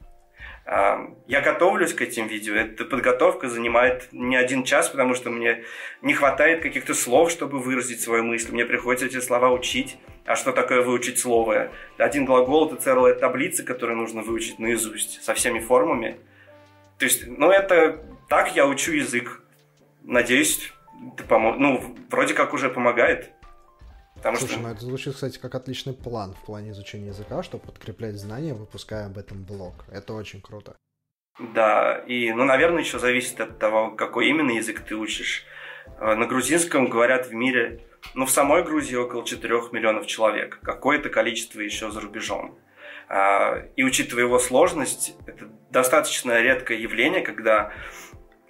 Я 1.26 1.40
готовлюсь 1.40 1.94
к 1.94 2.02
этим 2.02 2.26
видео. 2.26 2.54
Эта 2.54 2.84
подготовка 2.84 3.48
занимает 3.48 4.08
не 4.12 4.36
один 4.36 4.64
час, 4.64 4.90
потому 4.90 5.14
что 5.14 5.30
мне 5.30 5.64
не 6.02 6.12
хватает 6.12 6.62
каких-то 6.62 6.92
слов, 6.92 7.30
чтобы 7.30 7.58
выразить 7.58 8.02
свою 8.02 8.22
мысль. 8.24 8.52
Мне 8.52 8.66
приходится 8.66 9.06
эти 9.06 9.18
слова 9.24 9.50
учить. 9.50 9.96
А 10.26 10.36
что 10.36 10.52
такое 10.52 10.82
выучить 10.82 11.18
слово? 11.18 11.70
Один 11.96 12.26
глагол– 12.26 12.66
это 12.70 12.76
целая 12.76 13.14
таблица, 13.14 13.64
которую 13.64 13.96
нужно 13.96 14.20
выучить 14.20 14.58
наизусть 14.58 15.22
со 15.22 15.32
всеми 15.32 15.58
формами. 15.58 16.18
То 16.98 17.06
есть, 17.06 17.26
ну, 17.26 17.50
это 17.50 18.04
так 18.28 18.54
я 18.54 18.66
учу 18.66 18.92
язык. 18.92 19.40
Надеюсь, 20.04 20.70
это 21.14 21.24
помо... 21.24 21.54
ну, 21.54 21.96
вроде 22.10 22.34
как 22.34 22.52
уже 22.52 22.68
помогает. 22.68 23.32
Потому 24.18 24.36
Слушай, 24.36 24.52
что... 24.52 24.62
ну 24.62 24.68
это 24.68 24.84
звучит, 24.84 25.14
кстати, 25.14 25.38
как 25.38 25.54
отличный 25.54 25.94
план 25.94 26.34
в 26.34 26.44
плане 26.44 26.72
изучения 26.72 27.08
языка, 27.08 27.42
чтобы 27.42 27.64
подкреплять 27.64 28.16
знания, 28.16 28.52
выпуская 28.52 29.06
об 29.06 29.16
этом 29.16 29.44
блог. 29.44 29.84
Это 29.90 30.12
очень 30.12 30.40
круто. 30.40 30.76
Да, 31.38 31.98
и, 31.98 32.32
ну, 32.32 32.44
наверное, 32.44 32.82
еще 32.82 32.98
зависит 32.98 33.40
от 33.40 33.58
того, 33.60 33.92
какой 33.92 34.28
именно 34.28 34.50
язык 34.50 34.80
ты 34.80 34.96
учишь. 34.96 35.44
Э, 36.00 36.14
на 36.14 36.26
грузинском 36.26 36.88
говорят 36.88 37.28
в 37.28 37.32
мире, 37.32 37.84
ну, 38.14 38.26
в 38.26 38.30
самой 38.30 38.64
Грузии 38.64 38.96
около 38.96 39.24
4 39.24 39.54
миллионов 39.70 40.06
человек. 40.06 40.58
Какое-то 40.62 41.10
количество 41.10 41.60
еще 41.60 41.92
за 41.92 42.00
рубежом. 42.00 42.58
А, 43.08 43.62
и 43.76 43.84
учитывая 43.84 44.24
его 44.24 44.38
сложность, 44.38 45.14
это 45.26 45.48
достаточно 45.70 46.40
редкое 46.40 46.78
явление, 46.78 47.22
когда 47.22 47.72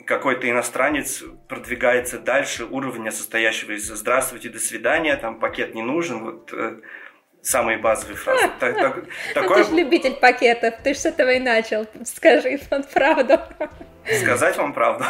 какой-то 0.09 0.51
иностранец 0.51 1.23
продвигается 1.49 2.19
дальше 2.19 2.65
уровня, 2.65 3.11
состоящего 3.11 3.73
из 3.73 3.87
«здравствуйте, 3.87 4.49
до 4.49 4.59
свидания», 4.59 5.15
там 5.17 5.39
пакет 5.39 5.75
не 5.75 5.83
нужен, 5.83 6.25
вот 6.25 6.51
э, 6.55 6.79
самые 7.43 7.77
базовые 7.77 8.17
фразы. 8.17 8.49
Так, 8.59 8.75
так, 8.75 8.97
ну, 8.97 9.03
такое... 9.35 9.63
Ты 9.63 9.71
же 9.71 9.77
любитель 9.77 10.15
пакетов, 10.15 10.75
ты 10.83 10.95
же 10.95 11.01
с 11.01 11.07
этого 11.07 11.31
и 11.31 11.39
начал. 11.39 11.87
Скажи 12.05 12.59
вам 12.71 12.85
правду. 12.85 13.39
Сказать 14.23 14.57
вам 14.57 14.73
правду. 14.73 15.05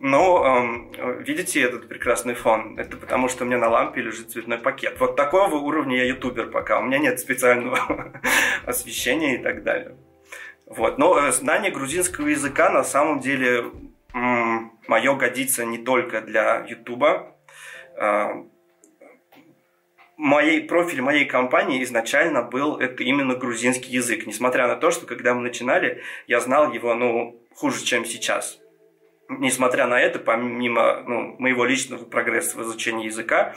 Ну, 0.00 0.44
эм, 0.44 1.22
видите 1.22 1.62
этот 1.62 1.88
прекрасный 1.88 2.34
фон? 2.34 2.78
Это 2.78 2.98
потому, 2.98 3.28
что 3.28 3.44
у 3.44 3.46
меня 3.46 3.56
на 3.56 3.70
лампе 3.70 4.02
лежит 4.02 4.30
цветной 4.30 4.58
пакет. 4.58 5.00
Вот 5.00 5.16
такого 5.16 5.54
уровня 5.54 5.96
я 5.96 6.04
ютубер 6.04 6.50
пока. 6.50 6.80
У 6.80 6.82
меня 6.82 6.98
нет 6.98 7.18
специального 7.18 8.12
освещения 8.66 9.36
и 9.36 9.38
так 9.38 9.62
далее. 9.62 9.96
Вот. 10.76 10.98
Но 10.98 11.18
э, 11.18 11.32
знание 11.32 11.70
грузинского 11.70 12.28
языка 12.28 12.70
на 12.70 12.84
самом 12.84 13.20
деле 13.20 13.70
мое 14.86 15.16
годится 15.16 15.64
не 15.64 15.78
только 15.78 16.20
для 16.20 16.64
Ютуба. 16.68 17.34
А, 17.98 18.44
моей, 20.16 20.62
профиль 20.62 21.02
моей 21.02 21.24
компании 21.24 21.82
изначально 21.82 22.42
был 22.42 22.76
это 22.76 23.02
именно 23.02 23.34
грузинский 23.34 23.92
язык. 23.92 24.26
Несмотря 24.26 24.68
на 24.68 24.76
то, 24.76 24.90
что 24.90 25.06
когда 25.06 25.34
мы 25.34 25.42
начинали, 25.42 26.02
я 26.26 26.40
знал 26.40 26.72
его 26.72 26.94
ну, 26.94 27.40
хуже, 27.54 27.84
чем 27.84 28.04
сейчас. 28.04 28.58
Несмотря 29.28 29.86
на 29.86 30.00
это, 30.00 30.18
помимо 30.18 31.02
ну, 31.06 31.36
моего 31.38 31.64
личного 31.64 32.04
прогресса 32.04 32.56
в 32.58 32.62
изучении 32.62 33.06
языка, 33.06 33.54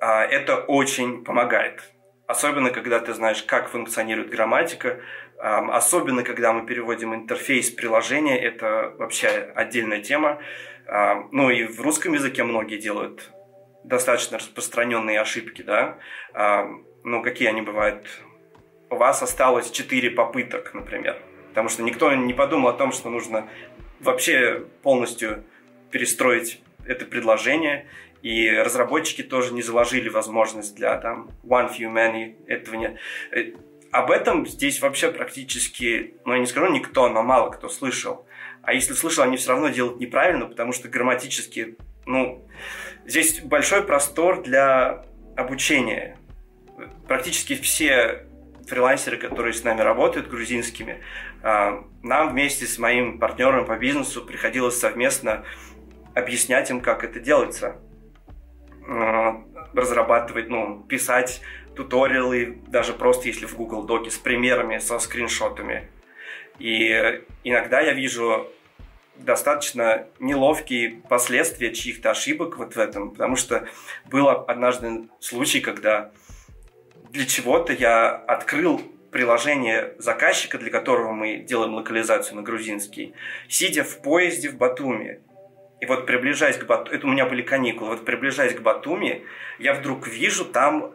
а, 0.00 0.24
это 0.24 0.56
очень 0.58 1.24
помогает. 1.24 1.82
Особенно, 2.26 2.70
когда 2.70 2.98
ты 2.98 3.14
знаешь, 3.14 3.42
как 3.44 3.70
функционирует 3.70 4.30
грамматика, 4.30 5.00
Особенно, 5.38 6.22
когда 6.22 6.52
мы 6.52 6.66
переводим 6.66 7.14
интерфейс 7.14 7.70
приложения, 7.70 8.38
это 8.38 8.94
вообще 8.98 9.28
отдельная 9.54 10.00
тема. 10.00 10.40
Ну 11.32 11.50
и 11.50 11.64
в 11.64 11.80
русском 11.80 12.14
языке 12.14 12.42
многие 12.44 12.78
делают 12.78 13.30
достаточно 13.84 14.38
распространенные 14.38 15.20
ошибки, 15.20 15.62
да. 15.62 15.98
Ну, 17.04 17.22
какие 17.22 17.48
они 17.48 17.62
бывают? 17.62 18.06
У 18.90 18.96
вас 18.96 19.22
осталось 19.22 19.70
4 19.70 20.10
попыток, 20.10 20.72
например. 20.74 21.16
Потому 21.48 21.68
что 21.68 21.82
никто 21.82 22.12
не 22.14 22.34
подумал 22.34 22.68
о 22.68 22.72
том, 22.72 22.92
что 22.92 23.10
нужно 23.10 23.48
вообще 24.00 24.64
полностью 24.82 25.44
перестроить 25.90 26.62
это 26.84 27.04
предложение. 27.04 27.86
И 28.22 28.50
разработчики 28.50 29.22
тоже 29.22 29.52
не 29.52 29.62
заложили 29.62 30.08
возможность 30.08 30.74
для 30.74 30.96
там 30.96 31.30
one 31.44 31.70
few 31.70 31.92
many 31.92 32.34
этого 32.48 32.74
не 32.76 32.98
об 33.98 34.10
этом 34.10 34.46
здесь 34.46 34.80
вообще 34.80 35.10
практически, 35.10 36.16
ну 36.24 36.34
я 36.34 36.40
не 36.40 36.46
скажу 36.46 36.70
никто, 36.70 37.08
но 37.08 37.22
мало 37.22 37.50
кто 37.50 37.68
слышал. 37.68 38.26
А 38.62 38.74
если 38.74 38.92
слышал, 38.92 39.24
они 39.24 39.36
все 39.36 39.50
равно 39.50 39.68
делают 39.68 40.00
неправильно, 40.00 40.46
потому 40.46 40.72
что 40.72 40.88
грамматически, 40.88 41.76
ну, 42.04 42.46
здесь 43.06 43.40
большой 43.40 43.82
простор 43.82 44.42
для 44.42 45.04
обучения. 45.36 46.18
Практически 47.08 47.54
все 47.54 48.26
фрилансеры, 48.66 49.16
которые 49.16 49.54
с 49.54 49.64
нами 49.64 49.80
работают, 49.80 50.28
грузинскими, 50.28 51.02
а, 51.42 51.84
нам 52.02 52.30
вместе 52.30 52.66
с 52.66 52.78
моим 52.78 53.18
партнером 53.18 53.64
по 53.64 53.78
бизнесу 53.78 54.24
приходилось 54.24 54.78
совместно 54.78 55.44
объяснять 56.14 56.70
им, 56.70 56.80
как 56.80 57.02
это 57.02 57.18
делается. 57.20 57.76
Разрабатывать, 59.72 60.48
ну, 60.48 60.82
писать 60.82 61.40
туториалы, 61.76 62.58
даже 62.66 62.92
просто 62.92 63.28
если 63.28 63.46
в 63.46 63.54
Google 63.54 63.82
Доке 63.84 64.10
с 64.10 64.16
примерами, 64.16 64.78
со 64.78 64.98
скриншотами. 64.98 65.88
И 66.58 67.22
иногда 67.44 67.80
я 67.80 67.92
вижу 67.92 68.50
достаточно 69.16 70.06
неловкие 70.18 71.02
последствия 71.08 71.72
чьих-то 71.72 72.10
ошибок 72.10 72.58
вот 72.58 72.76
в 72.76 72.78
этом, 72.78 73.10
потому 73.10 73.36
что 73.36 73.66
был 74.06 74.28
однажды 74.28 75.08
случай, 75.20 75.60
когда 75.60 76.10
для 77.10 77.26
чего-то 77.26 77.72
я 77.72 78.10
открыл 78.10 78.80
приложение 79.10 79.94
заказчика, 79.98 80.58
для 80.58 80.70
которого 80.70 81.12
мы 81.12 81.38
делаем 81.38 81.74
локализацию 81.74 82.36
на 82.36 82.42
грузинский, 82.42 83.14
сидя 83.48 83.84
в 83.84 84.02
поезде 84.02 84.50
в 84.50 84.56
Батуми. 84.56 85.20
И 85.80 85.86
вот 85.86 86.06
приближаясь 86.06 86.56
к 86.56 86.66
Батуми, 86.66 86.96
это 86.96 87.06
у 87.06 87.10
меня 87.10 87.26
были 87.26 87.42
каникулы, 87.42 87.90
вот 87.90 88.04
приближаясь 88.04 88.54
к 88.54 88.60
Батуми, 88.60 89.24
я 89.58 89.74
вдруг 89.74 90.06
вижу 90.06 90.44
там 90.44 90.92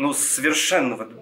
ну, 0.00 0.14
совершенно 0.14 0.96
вот 0.96 1.12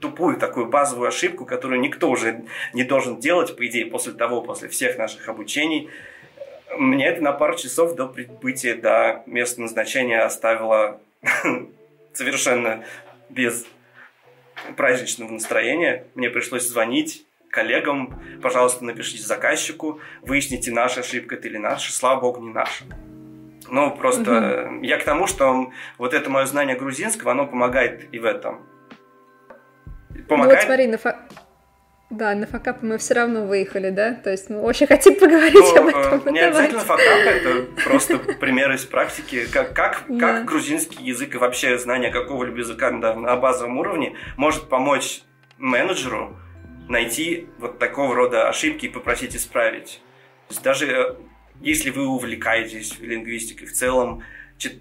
тупую 0.00 0.36
такую 0.36 0.66
базовую 0.66 1.06
ошибку, 1.06 1.46
которую 1.46 1.80
никто 1.80 2.10
уже 2.10 2.44
не 2.74 2.82
должен 2.82 3.20
делать, 3.20 3.56
по 3.56 3.64
идее, 3.64 3.86
после 3.86 4.12
того, 4.12 4.42
после 4.42 4.68
всех 4.68 4.98
наших 4.98 5.28
обучений. 5.28 5.90
Мне 6.76 7.06
это 7.06 7.22
на 7.22 7.32
пару 7.32 7.56
часов 7.56 7.94
до 7.94 8.08
прибытия 8.08 8.74
до 8.74 9.22
места 9.26 9.60
назначения 9.60 10.22
оставило 10.22 11.00
совершенно 12.12 12.84
без 13.28 13.64
праздничного 14.76 15.30
настроения. 15.30 16.04
Мне 16.16 16.30
пришлось 16.30 16.66
звонить 16.66 17.24
коллегам, 17.48 18.20
пожалуйста, 18.42 18.84
напишите 18.84 19.22
заказчику, 19.22 20.00
выясните, 20.22 20.72
наша 20.72 21.00
ошибка 21.00 21.36
это 21.36 21.46
или 21.46 21.58
наша. 21.58 21.92
Слава 21.92 22.20
богу, 22.20 22.40
не 22.40 22.52
наша. 22.52 22.84
Ну, 23.70 23.90
просто 23.92 24.66
угу. 24.68 24.82
я 24.82 24.98
к 24.98 25.04
тому, 25.04 25.26
что 25.26 25.70
вот 25.98 26.12
это 26.12 26.28
мое 26.28 26.46
знание 26.46 26.76
грузинского, 26.76 27.32
оно 27.32 27.46
помогает 27.46 28.12
и 28.12 28.18
в 28.18 28.24
этом. 28.24 28.66
Помогает... 30.28 30.50
Ну, 30.52 30.54
вот 30.56 30.62
смотри, 30.62 30.86
на 30.88 30.98
фа... 30.98 31.20
Да, 32.10 32.34
на 32.34 32.46
факапы 32.48 32.84
мы 32.84 32.98
все 32.98 33.14
равно 33.14 33.46
выехали, 33.46 33.90
да? 33.90 34.14
То 34.14 34.30
есть 34.30 34.50
мы 34.50 34.60
очень 34.60 34.88
хотим 34.88 35.14
поговорить 35.14 35.54
ну, 35.54 35.76
об 35.76 35.86
этом. 35.86 36.22
Э, 36.26 36.30
не 36.32 36.40
обязательно 36.40 36.80
факапы, 36.80 37.28
это 37.28 37.82
просто 37.84 38.18
пример 38.18 38.72
из 38.72 38.84
практики. 38.84 39.46
Как, 39.52 39.72
как, 39.74 40.02
да. 40.08 40.18
как 40.18 40.44
грузинский 40.44 41.04
язык 41.04 41.36
и 41.36 41.38
вообще 41.38 41.78
знание 41.78 42.10
какого-либо 42.10 42.58
языка 42.58 42.90
да, 42.90 43.14
на 43.14 43.36
базовом 43.36 43.78
уровне 43.78 44.16
может 44.36 44.68
помочь 44.68 45.22
менеджеру 45.56 46.36
найти 46.88 47.46
вот 47.58 47.78
такого 47.78 48.16
рода 48.16 48.48
ошибки 48.48 48.86
и 48.86 48.88
попросить 48.88 49.36
исправить. 49.36 50.02
То 50.48 50.54
есть 50.54 50.64
даже 50.64 51.16
Если 51.60 51.90
вы 51.90 52.06
увлекаетесь 52.06 52.98
лингвистикой 53.00 53.66
в 53.66 53.72
целом, 53.72 54.22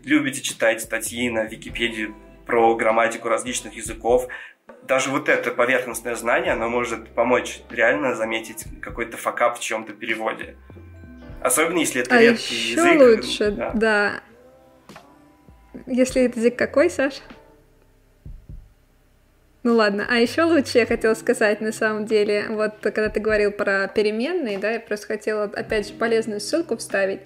любите 0.04 0.42
читать 0.42 0.82
статьи 0.82 1.30
на 1.30 1.44
Википедии 1.44 2.14
про 2.46 2.76
грамматику 2.76 3.28
различных 3.28 3.76
языков, 3.76 4.28
даже 4.88 5.10
вот 5.12 5.30
это 5.30 5.52
поверхностное 5.52 6.16
знание, 6.16 6.54
оно 6.54 6.70
может 6.70 7.10
помочь 7.10 7.62
реально 7.70 8.16
заметить 8.16 8.66
какой-то 8.82 9.18
факап 9.18 9.58
в 9.58 9.62
чем-то 9.62 9.94
переводе. 9.94 10.56
Особенно 11.42 11.80
если 11.80 12.02
это 12.02 12.16
а 12.16 12.22
редкий 12.22 12.56
еще 12.56 12.72
язык. 12.72 13.24
лучше, 13.24 13.52
да. 13.52 13.72
да. 13.74 14.24
Если 15.86 16.24
это 16.24 16.40
язык 16.40 16.58
какой, 16.58 16.90
Саш? 16.90 17.22
Ну 19.62 19.76
ладно, 19.76 20.08
а 20.10 20.16
еще 20.16 20.44
лучше 20.44 20.78
я 20.78 20.86
хотела 20.86 21.14
сказать 21.16 21.60
на 21.60 21.74
самом 21.74 22.06
деле, 22.06 22.46
вот 22.50 22.76
когда 22.82 23.10
ты 23.10 23.20
говорил 23.20 23.52
про 23.52 23.90
переменные, 23.94 24.58
да, 24.58 24.72
я 24.72 24.80
просто 24.80 25.08
хотела 25.08 25.44
опять 25.44 25.90
же 25.90 25.94
полезную 25.96 26.40
ссылку 26.40 26.78
вставить. 26.78 27.20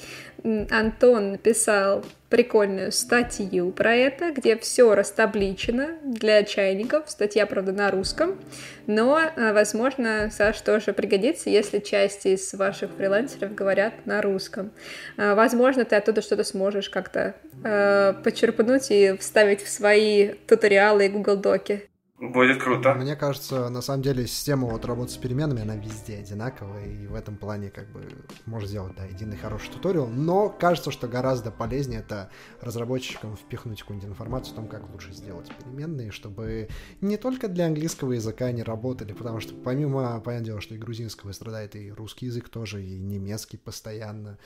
Антон 0.71 1.33
написал 1.33 2.03
прикольную 2.29 2.91
статью 2.91 3.71
про 3.71 3.95
это, 3.95 4.31
где 4.31 4.57
все 4.57 4.95
растабличено 4.95 5.89
для 6.03 6.43
чайников. 6.43 7.07
Статья, 7.07 7.45
правда, 7.45 7.71
на 7.71 7.91
русском, 7.91 8.39
но, 8.87 9.19
э, 9.19 9.53
возможно, 9.53 10.31
Саш 10.31 10.59
тоже 10.61 10.91
пригодится, 10.91 11.51
если 11.51 11.77
часть 11.77 12.25
из 12.25 12.51
ваших 12.55 12.89
фрилансеров 12.97 13.53
говорят 13.53 13.93
на 14.07 14.23
русском. 14.23 14.71
Э, 15.17 15.35
возможно, 15.35 15.85
ты 15.85 15.95
оттуда 15.95 16.23
что-то 16.23 16.43
сможешь 16.43 16.89
как-то 16.89 17.35
э, 17.63 18.15
почерпнуть 18.23 18.89
и 18.89 19.15
вставить 19.19 19.61
в 19.61 19.69
свои 19.69 20.29
туториалы 20.47 21.05
и 21.05 21.09
Google 21.09 21.37
Доки. 21.37 21.92
Будет 22.23 22.63
круто. 22.63 22.93
Мне 22.93 23.17
кажется, 23.17 23.67
на 23.67 23.81
самом 23.81 24.01
деле 24.01 24.25
система 24.27 24.69
вот 24.69 24.85
работы 24.85 25.11
с 25.11 25.17
переменами, 25.17 25.63
она 25.63 25.75
везде 25.75 26.19
одинаковая, 26.19 26.85
и 26.85 27.05
в 27.05 27.15
этом 27.15 27.35
плане 27.35 27.69
как 27.69 27.91
бы 27.91 28.01
можно 28.45 28.65
сделать, 28.65 28.95
да, 28.95 29.03
единый 29.03 29.35
хороший 29.35 29.73
туториал, 29.73 30.07
но 30.07 30.47
кажется, 30.47 30.89
что 30.89 31.09
гораздо 31.09 31.51
полезнее 31.51 31.99
это 31.99 32.29
разработчикам 32.61 33.35
впихнуть 33.35 33.81
какую-нибудь 33.81 34.11
информацию 34.11 34.53
о 34.53 34.55
том, 34.55 34.67
как 34.69 34.89
лучше 34.89 35.11
сделать 35.11 35.51
переменные, 35.57 36.11
чтобы 36.11 36.69
не 37.01 37.17
только 37.17 37.49
для 37.49 37.65
английского 37.65 38.13
языка 38.13 38.45
они 38.45 38.63
работали, 38.63 39.11
потому 39.11 39.41
что 39.41 39.53
помимо, 39.53 40.21
понятное 40.21 40.45
дело, 40.45 40.61
что 40.61 40.75
и 40.75 40.77
грузинского 40.77 41.33
страдает, 41.33 41.75
и 41.75 41.91
русский 41.91 42.27
язык 42.27 42.47
тоже, 42.47 42.85
и 42.85 42.99
немецкий 42.99 43.57
постоянно. 43.57 44.37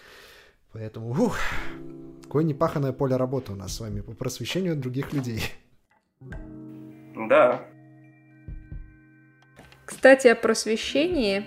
Поэтому, 0.74 1.12
ух, 1.12 1.38
какое 2.24 2.44
непаханное 2.44 2.92
поле 2.92 3.18
работы 3.18 3.52
у 3.52 3.56
нас 3.56 3.76
с 3.76 3.80
вами 3.80 4.02
по 4.02 4.14
просвещению 4.14 4.76
других 4.76 5.14
людей. 5.14 5.44
Да. 7.28 7.62
Кстати, 9.86 10.28
о 10.28 10.36
просвещении. 10.36 11.46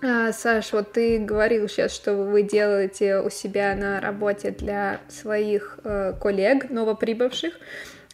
А, 0.00 0.32
Саш, 0.32 0.72
вот 0.72 0.92
ты 0.92 1.18
говорил 1.18 1.68
сейчас, 1.68 1.92
что 1.92 2.14
вы 2.14 2.42
делаете 2.42 3.18
у 3.18 3.30
себя 3.30 3.74
на 3.74 4.00
работе 4.00 4.50
для 4.52 5.00
своих 5.08 5.78
э, 5.82 6.14
коллег 6.20 6.70
новоприбывших. 6.70 7.54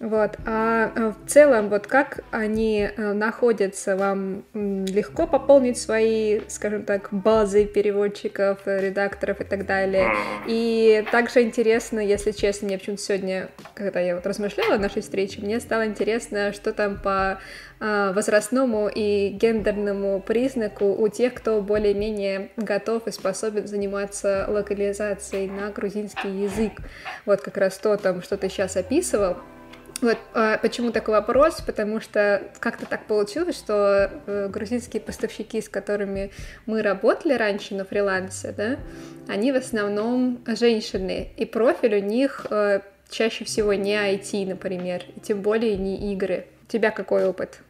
Вот. 0.05 0.37
А 0.45 0.93
э, 0.95 1.13
в 1.13 1.31
целом, 1.31 1.71
вот 1.71 1.87
как 1.87 2.21
они 2.31 2.91
э, 2.95 3.13
находятся, 3.15 3.97
вам 3.97 4.45
легко 4.53 5.27
пополнить 5.27 5.79
свои, 5.79 6.43
скажем 6.49 6.85
так, 6.85 7.09
базы 7.11 7.65
переводчиков, 7.65 8.59
редакторов 8.67 9.41
и 9.41 9.45
так 9.45 9.65
далее. 9.65 10.13
И 10.47 11.03
также 11.11 11.41
интересно, 11.41 12.01
если 12.01 12.33
честно, 12.33 12.67
мне 12.67 12.77
почему-то 12.77 13.03
сегодня, 13.03 13.49
когда 13.73 14.01
я 14.01 14.15
вот 14.17 14.27
размышляла 14.27 14.75
о 14.75 14.79
нашей 14.79 15.01
встрече, 15.01 15.41
мне 15.41 15.59
стало 15.59 15.87
интересно, 15.87 16.53
что 16.53 16.75
там 16.75 17.01
по 17.01 17.41
э, 17.81 18.13
возрастному 18.15 18.91
и 18.95 19.31
гендерному 19.31 20.21
признаку 20.21 20.85
у 20.85 21.09
тех, 21.09 21.33
кто 21.33 21.63
более-менее 21.63 22.51
готов 22.59 23.07
и 23.07 23.11
способен 23.11 23.67
заниматься 23.67 24.45
локализацией 24.49 25.49
на 25.49 25.71
грузинский 25.71 26.29
язык. 26.29 26.73
Вот 27.25 27.41
как 27.41 27.57
раз 27.57 27.79
то, 27.79 27.97
там, 27.97 28.21
что 28.21 28.37
ты 28.37 28.51
сейчас 28.51 28.77
описывал. 28.77 29.39
Вот 30.01 30.19
а 30.35 30.59
почему 30.59 30.91
такой 30.91 31.15
вопрос? 31.15 31.61
Потому 31.61 32.01
что 32.01 32.43
как-то 32.59 32.87
так 32.87 33.07
получилось, 33.07 33.57
что 33.57 34.11
э, 34.27 34.49
грузинские 34.49 35.01
поставщики, 35.01 35.61
с 35.61 35.69
которыми 35.69 36.31
мы 36.67 36.83
работали 36.83 37.35
раньше 37.35 37.75
на 37.75 37.85
фрилансе, 37.85 38.53
да, 38.53 38.79
они 39.29 39.53
в 39.53 39.57
основном 39.57 40.43
женщины, 40.47 41.33
и 41.37 41.47
профиль 41.47 41.97
у 41.97 42.01
них 42.01 42.47
э, 42.51 42.81
чаще 43.09 43.45
всего 43.45 43.75
не 43.75 43.95
IT, 43.95 44.47
например, 44.47 45.03
и 45.15 45.21
тем 45.21 45.43
более 45.43 45.77
не 45.77 46.13
игры. 46.13 46.47
У 46.65 46.67
тебя 46.67 46.91
какой 46.91 47.27
опыт? 47.27 47.63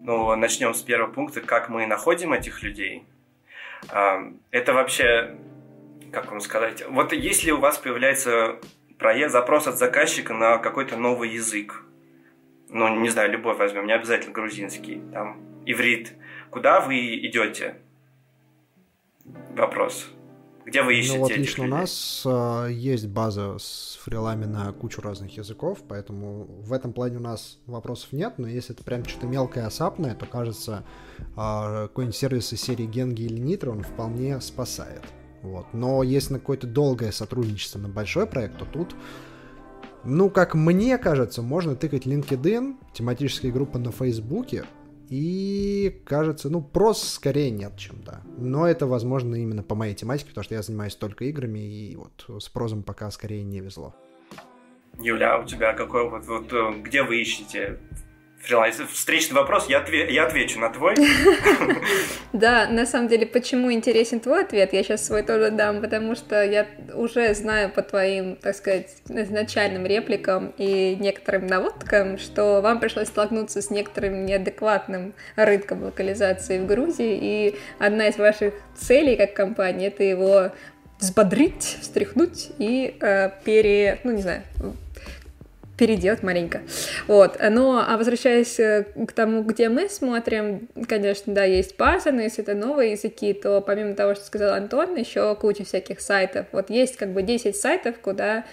Ну, 0.00 0.34
начнем 0.36 0.74
с 0.74 0.82
первого 0.82 1.10
пункта, 1.10 1.40
как 1.40 1.68
мы 1.68 1.86
находим 1.86 2.32
этих 2.32 2.62
людей. 2.62 3.04
Это 4.50 4.72
вообще, 4.72 5.36
как 6.12 6.30
вам 6.30 6.40
сказать, 6.40 6.84
вот 6.88 7.12
если 7.12 7.50
у 7.50 7.58
вас 7.58 7.78
появляется 7.78 8.58
проект, 8.98 9.32
запрос 9.32 9.66
от 9.66 9.78
заказчика 9.78 10.34
на 10.34 10.58
какой-то 10.58 10.96
новый 10.96 11.30
язык. 11.30 11.84
Ну, 12.68 13.00
не 13.00 13.08
знаю, 13.08 13.30
любой 13.30 13.54
возьмем, 13.54 13.86
не 13.86 13.92
обязательно 13.92 14.32
грузинский, 14.32 15.00
там, 15.12 15.40
иврит. 15.64 16.12
Куда 16.50 16.80
вы 16.80 16.96
идете? 17.26 17.76
Вопрос. 19.50 20.10
Где 20.66 20.82
вы 20.82 20.98
ищете 20.98 21.16
Ну 21.16 21.22
вот 21.22 21.30
лично 21.34 21.62
людей? 21.62 21.72
у 21.72 21.80
нас 21.80 22.22
э, 22.26 22.68
есть 22.72 23.08
база 23.08 23.56
с 23.58 23.98
фрилами 24.02 24.44
на 24.44 24.70
кучу 24.72 25.00
разных 25.00 25.34
языков, 25.34 25.78
поэтому 25.88 26.44
в 26.44 26.74
этом 26.74 26.92
плане 26.92 27.16
у 27.16 27.20
нас 27.20 27.58
вопросов 27.64 28.12
нет, 28.12 28.34
но 28.36 28.46
если 28.46 28.74
это 28.74 28.84
прям 28.84 29.02
что-то 29.06 29.26
мелкое, 29.26 29.64
осапное, 29.66 30.14
то 30.14 30.26
кажется, 30.26 30.84
э, 31.18 31.24
какой-нибудь 31.88 32.14
сервис 32.16 32.52
из 32.52 32.60
серии 32.60 32.86
Gengi 32.86 33.22
или 33.22 33.42
Nitro 33.42 33.70
он 33.70 33.82
вполне 33.82 34.42
спасает. 34.42 35.02
Вот. 35.42 35.66
Но 35.72 36.02
если 36.02 36.34
на 36.34 36.38
какое-то 36.40 36.66
долгое 36.66 37.12
сотрудничество 37.12 37.78
на 37.78 37.88
большой 37.88 38.26
проект, 38.26 38.58
то 38.58 38.64
тут, 38.64 38.94
ну, 40.04 40.30
как 40.30 40.54
мне 40.54 40.98
кажется, 40.98 41.42
можно 41.42 41.76
тыкать 41.76 42.06
LinkedIn, 42.06 42.76
тематические 42.92 43.52
группы 43.52 43.78
на 43.78 43.92
Фейсбуке, 43.92 44.64
и 45.08 46.02
кажется, 46.04 46.50
ну, 46.50 46.60
просто 46.60 47.06
скорее 47.06 47.50
нет, 47.50 47.76
чем 47.76 48.02
да. 48.02 48.20
Но 48.36 48.66
это, 48.66 48.86
возможно, 48.86 49.36
именно 49.36 49.62
по 49.62 49.74
моей 49.74 49.94
тематике, 49.94 50.28
потому 50.28 50.44
что 50.44 50.54
я 50.54 50.62
занимаюсь 50.62 50.96
только 50.96 51.24
играми, 51.24 51.60
и 51.60 51.96
вот 51.96 52.42
с 52.42 52.48
прозом 52.48 52.82
пока 52.82 53.10
скорее 53.10 53.42
не 53.42 53.60
везло. 53.60 53.94
Юля, 55.00 55.36
а 55.36 55.38
у 55.40 55.44
тебя 55.44 55.72
какой 55.74 56.02
опыт? 56.02 56.26
Вот, 56.26 56.52
э, 56.52 56.82
где 56.82 57.04
вы 57.04 57.20
ищете 57.20 57.78
фриланс. 58.40 58.76
Встречный 58.92 59.36
вопрос, 59.36 59.66
я, 59.68 59.80
отве- 59.80 60.10
я 60.10 60.24
отвечу 60.24 60.58
на 60.58 60.70
твой. 60.70 60.94
Да, 62.32 62.68
на 62.68 62.84
самом 62.84 63.08
деле, 63.08 63.26
почему 63.26 63.72
интересен 63.72 64.20
твой 64.20 64.42
ответ, 64.42 64.72
я 64.72 64.82
сейчас 64.82 65.06
свой 65.06 65.22
тоже 65.22 65.50
дам, 65.50 65.80
потому 65.80 66.14
что 66.14 66.44
я 66.44 66.66
уже 66.94 67.34
знаю 67.34 67.70
по 67.70 67.82
твоим, 67.82 68.36
так 68.36 68.54
сказать, 68.54 68.94
изначальным 69.08 69.86
репликам 69.86 70.52
и 70.58 70.96
некоторым 71.00 71.46
наводкам, 71.46 72.18
что 72.18 72.60
вам 72.60 72.80
пришлось 72.80 73.08
столкнуться 73.08 73.62
с 73.62 73.70
некоторым 73.70 74.26
неадекватным 74.26 75.14
рынком 75.36 75.84
локализации 75.84 76.58
в 76.58 76.66
Грузии, 76.66 77.18
и 77.20 77.56
одна 77.78 78.08
из 78.08 78.18
ваших 78.18 78.52
целей 78.76 79.16
как 79.16 79.32
компании— 79.32 79.86
это 79.88 80.04
его 80.04 80.50
взбодрить, 81.00 81.78
встряхнуть 81.80 82.50
и 82.58 82.96
э, 83.00 83.30
пере... 83.44 84.00
ну, 84.04 84.12
не 84.12 84.22
знаю, 84.22 84.42
переделать 85.78 86.22
маленько. 86.22 86.62
Вот. 87.06 87.38
Но, 87.40 87.84
а 87.86 87.96
возвращаясь 87.96 88.58
э, 88.58 88.84
к 89.06 89.12
тому, 89.12 89.42
где 89.42 89.68
мы 89.68 89.88
смотрим, 89.88 90.68
конечно, 90.88 91.32
да, 91.32 91.44
есть 91.44 91.76
база, 91.78 92.10
но 92.12 92.20
если 92.20 92.42
это 92.42 92.54
новые 92.54 92.92
языки, 92.92 93.32
то 93.32 93.60
помимо 93.60 93.94
того, 93.94 94.14
что 94.14 94.24
сказал 94.24 94.54
Антон, 94.54 94.96
еще 94.96 95.34
куча 95.36 95.64
всяких 95.64 96.00
сайтов. 96.00 96.46
Вот 96.52 96.68
есть 96.68 96.96
как 96.96 97.12
бы 97.12 97.22
10 97.22 97.56
сайтов, 97.56 97.98
куда 98.00 98.44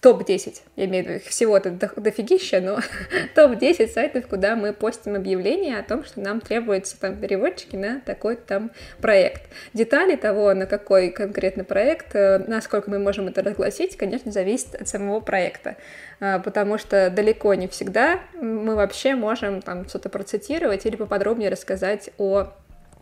топ-10, 0.00 0.62
я 0.76 0.84
имею 0.86 1.04
в 1.04 1.08
виду, 1.08 1.20
всего-то 1.26 1.70
дофигища, 1.70 2.60
но 2.60 2.80
топ-10 3.34 3.88
сайтов, 3.88 4.26
куда 4.26 4.56
мы 4.56 4.72
постим 4.72 5.14
объявления 5.14 5.78
о 5.78 5.82
том, 5.82 6.04
что 6.04 6.20
нам 6.20 6.40
требуются 6.40 6.98
там 6.98 7.16
переводчики 7.16 7.76
на 7.76 8.00
такой 8.00 8.36
там 8.36 8.70
проект. 9.00 9.42
Детали 9.74 10.16
того, 10.16 10.54
на 10.54 10.66
какой 10.66 11.10
конкретно 11.10 11.64
проект, 11.64 12.14
э, 12.14 12.38
насколько 12.46 12.90
мы 12.90 12.98
можем 12.98 13.28
это 13.28 13.42
разгласить, 13.42 13.96
конечно, 13.96 14.32
зависит 14.32 14.74
от 14.74 14.88
самого 14.88 15.20
проекта, 15.20 15.76
а, 16.20 16.38
потому 16.38 16.78
что 16.78 17.10
далеко 17.10 17.54
не 17.54 17.68
всегда 17.68 18.20
мы 18.40 18.76
вообще 18.76 19.14
можем 19.14 19.62
там 19.62 19.88
что-то 19.88 20.08
процитировать 20.08 20.86
или 20.86 20.96
поподробнее 20.96 21.50
рассказать 21.50 22.10
о 22.18 22.52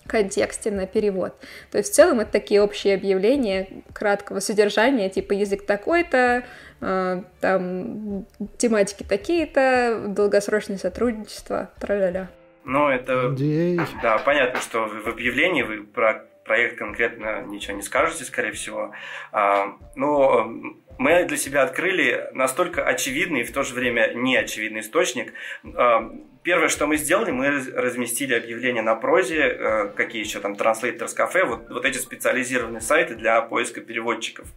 контексте 0.09 0.71
на 0.71 0.87
перевод. 0.87 1.35
То 1.71 1.79
есть 1.79 1.93
в 1.93 1.95
целом 1.95 2.21
это 2.21 2.33
такие 2.33 2.63
общие 2.63 2.95
объявления 2.95 3.69
краткого 3.93 4.41
содержания, 4.41 5.09
типа 5.11 5.35
язык 5.35 5.67
такой-то, 5.67 6.45
там 6.81 8.27
тематики 8.57 9.03
такие-то, 9.03 10.05
долгосрочное 10.09 10.79
сотрудничество, 10.79 11.71
тра-ля-ля. 11.81 12.29
Ну, 12.65 12.89
это... 12.89 13.31
Надеюсь. 13.31 13.89
Да, 14.03 14.19
понятно, 14.19 14.61
что 14.61 14.87
в 14.87 15.09
объявлении 15.09 15.63
вы 15.63 15.83
про 15.83 16.29
проект 16.49 16.79
конкретно 16.79 17.43
ничего 17.43 17.77
не 17.77 17.83
скажете, 17.83 18.25
скорее 18.25 18.53
всего. 18.53 18.93
А, 19.31 19.77
но 19.95 20.51
мы 20.99 21.25
для 21.25 21.37
себя 21.37 21.63
открыли 21.63 22.29
настолько 22.33 22.85
очевидный 22.85 23.43
и 23.43 23.45
в 23.45 23.53
то 23.53 23.63
же 23.63 23.75
время 23.75 24.13
неочевидный 24.15 24.81
источник. 24.81 25.35
А, 25.77 26.11
первое, 26.43 26.69
что 26.69 26.87
мы 26.87 26.97
сделали, 26.97 27.31
мы 27.31 27.49
разместили 27.49 28.35
объявления 28.35 28.83
на 28.83 28.97
прозе, 28.97 29.41
э, 29.41 29.89
какие 29.95 30.25
еще 30.25 30.41
там, 30.41 30.55
Translators 30.55 31.15
Cafe, 31.17 31.45
вот, 31.45 31.69
вот 31.69 31.85
эти 31.85 31.99
специализированные 31.99 32.81
сайты 32.81 33.15
для 33.15 33.41
поиска 33.43 33.81
переводчиков. 33.81 34.49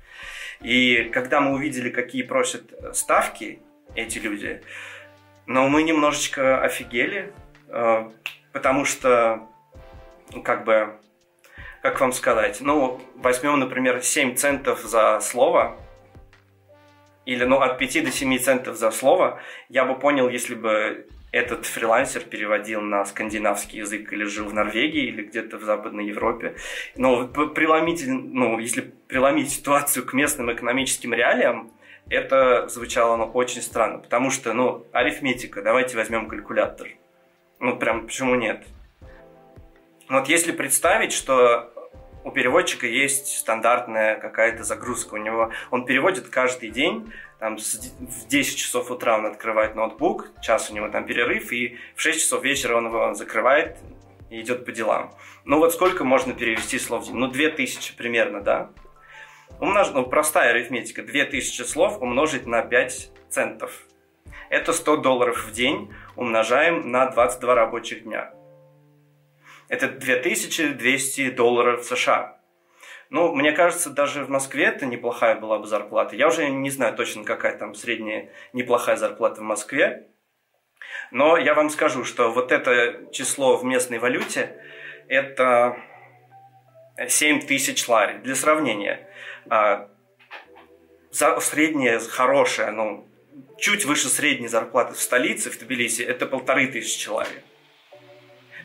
И 0.62 1.10
когда 1.12 1.42
мы 1.42 1.54
увидели, 1.54 1.90
какие 1.90 2.24
просят 2.24 2.72
ставки 2.96 3.62
эти 3.96 4.20
люди, 4.20 4.62
но 5.48 5.68
мы 5.68 5.84
немножечко 5.84 6.62
офигели, 6.62 7.34
э, 7.68 8.10
потому 8.52 8.86
что, 8.86 9.48
ну, 10.32 10.44
как 10.44 10.64
бы, 10.66 10.96
как 11.82 12.00
вам 12.00 12.14
сказать, 12.14 12.62
ну, 12.62 13.02
возьмем, 13.16 13.60
например, 13.60 14.02
7 14.02 14.36
центов 14.36 14.82
за 14.82 15.20
слово, 15.20 15.78
или, 17.26 17.44
ну, 17.44 17.60
от 17.60 17.78
5 17.78 18.04
до 18.06 18.12
7 18.12 18.38
центов 18.38 18.78
за 18.78 18.92
слово, 18.92 19.42
я 19.70 19.86
бы 19.86 19.98
понял, 19.98 20.30
если 20.30 20.56
бы 20.56 21.08
этот 21.32 21.66
фрилансер 21.66 22.24
переводил 22.24 22.82
на 22.82 23.06
скандинавский 23.06 23.80
язык 23.80 24.12
или 24.12 24.26
жил 24.26 24.48
в 24.48 24.54
Норвегии 24.54 25.06
или 25.06 25.24
где-то 25.24 25.58
в 25.58 25.64
Западной 25.64 26.06
Европе. 26.06 26.56
Но 26.96 27.28
преломить, 27.28 28.04
ну, 28.06 28.60
если 28.60 28.82
преломить 28.82 29.52
ситуацию 29.52 30.06
к 30.06 30.14
местным 30.14 30.52
экономическим 30.52 31.14
реалиям, 31.14 31.72
это 32.10 32.68
звучало 32.68 33.16
ну, 33.16 33.26
очень 33.26 33.62
странно, 33.62 34.00
потому 34.00 34.32
что, 34.32 34.54
ну, 34.54 34.86
арифметика, 34.92 35.62
давайте 35.62 35.96
возьмем 35.96 36.28
калькулятор. 36.28 36.90
Ну, 37.60 37.78
прям 37.78 38.08
почему 38.08 38.36
нет? 38.36 38.66
Вот 40.10 40.28
если 40.28 40.52
представить, 40.52 41.14
что 41.14 41.71
у 42.24 42.32
переводчика 42.32 42.88
есть 42.88 43.38
стандартная 43.38 44.16
какая-то 44.16 44.64
загрузка. 44.64 45.16
У 45.16 45.18
него 45.18 45.52
он 45.70 45.86
переводит 45.86 46.30
каждый 46.30 46.70
день, 46.70 47.12
там, 47.40 47.58
в 47.58 48.28
10 48.28 48.58
часов 48.58 48.92
утра 48.92 49.18
он 49.18 49.26
открывает 49.26 49.76
ноутбук, 49.76 50.30
час 50.42 50.70
у 50.70 50.76
него 50.76 50.90
там 50.90 51.06
перерыв, 51.06 51.52
и 51.52 51.78
в 51.96 52.02
6 52.02 52.20
часов 52.20 52.44
вечера 52.44 52.78
он 52.78 52.88
его 52.88 53.14
закрывает 53.14 53.78
и 54.30 54.42
идет 54.42 54.66
по 54.66 54.72
делам. 54.72 55.12
Ну 55.44 55.58
вот 55.58 55.74
сколько 55.74 56.04
можно 56.04 56.34
перевести 56.34 56.78
слов 56.78 57.04
в 57.04 57.06
день? 57.08 57.16
Ну, 57.16 57.28
2000 57.28 57.96
примерно, 57.98 58.42
да? 58.42 58.70
Умнож... 59.60 59.90
Ну, 59.92 60.06
простая 60.06 60.52
арифметика. 60.52 61.04
2000 61.04 61.64
слов 61.64 62.02
умножить 62.02 62.46
на 62.46 62.62
5 62.62 63.12
центов. 63.30 63.88
Это 64.50 64.74
100 64.74 64.98
долларов 64.98 65.46
в 65.46 65.52
день 65.52 65.94
умножаем 66.16 66.92
на 66.92 67.08
22 67.08 67.56
рабочих 67.56 68.04
дня. 68.04 68.34
Это 69.72 69.88
2200 69.88 71.30
долларов 71.30 71.86
США. 71.86 72.38
Ну, 73.10 73.34
мне 73.34 73.54
кажется, 73.54 73.90
даже 73.90 74.26
в 74.26 74.30
Москве 74.30 74.66
это 74.66 74.86
неплохая 74.86 75.40
была 75.40 75.60
бы 75.60 75.66
зарплата. 75.66 76.14
Я 76.14 76.28
уже 76.28 76.50
не 76.50 76.70
знаю 76.70 76.94
точно, 76.94 77.24
какая 77.24 77.58
там 77.58 77.74
средняя 77.74 78.34
неплохая 78.52 78.98
зарплата 78.98 79.40
в 79.40 79.46
Москве. 79.46 80.10
Но 81.12 81.38
я 81.38 81.54
вам 81.54 81.70
скажу, 81.70 82.04
что 82.04 82.32
вот 82.32 82.52
это 82.52 83.06
число 83.14 83.56
в 83.56 83.64
местной 83.64 84.00
валюте– 84.00 84.62
это 85.08 85.78
7 87.08 87.40
тысяч 87.40 87.88
лари. 87.88 88.18
Для 88.18 88.36
сравнения, 88.36 89.08
а, 89.50 89.88
средняя 91.12 92.00
хорошая, 92.00 92.72
ну, 92.72 93.08
чуть 93.58 93.86
выше 93.86 94.10
средней 94.10 94.50
зарплаты 94.50 94.96
в 94.96 95.00
столице, 95.00 95.50
в 95.50 95.58
Тбилиси, 95.58 96.02
это 96.02 96.26
полторы 96.26 96.68
тысячи 96.68 97.08
лари. 97.08 97.42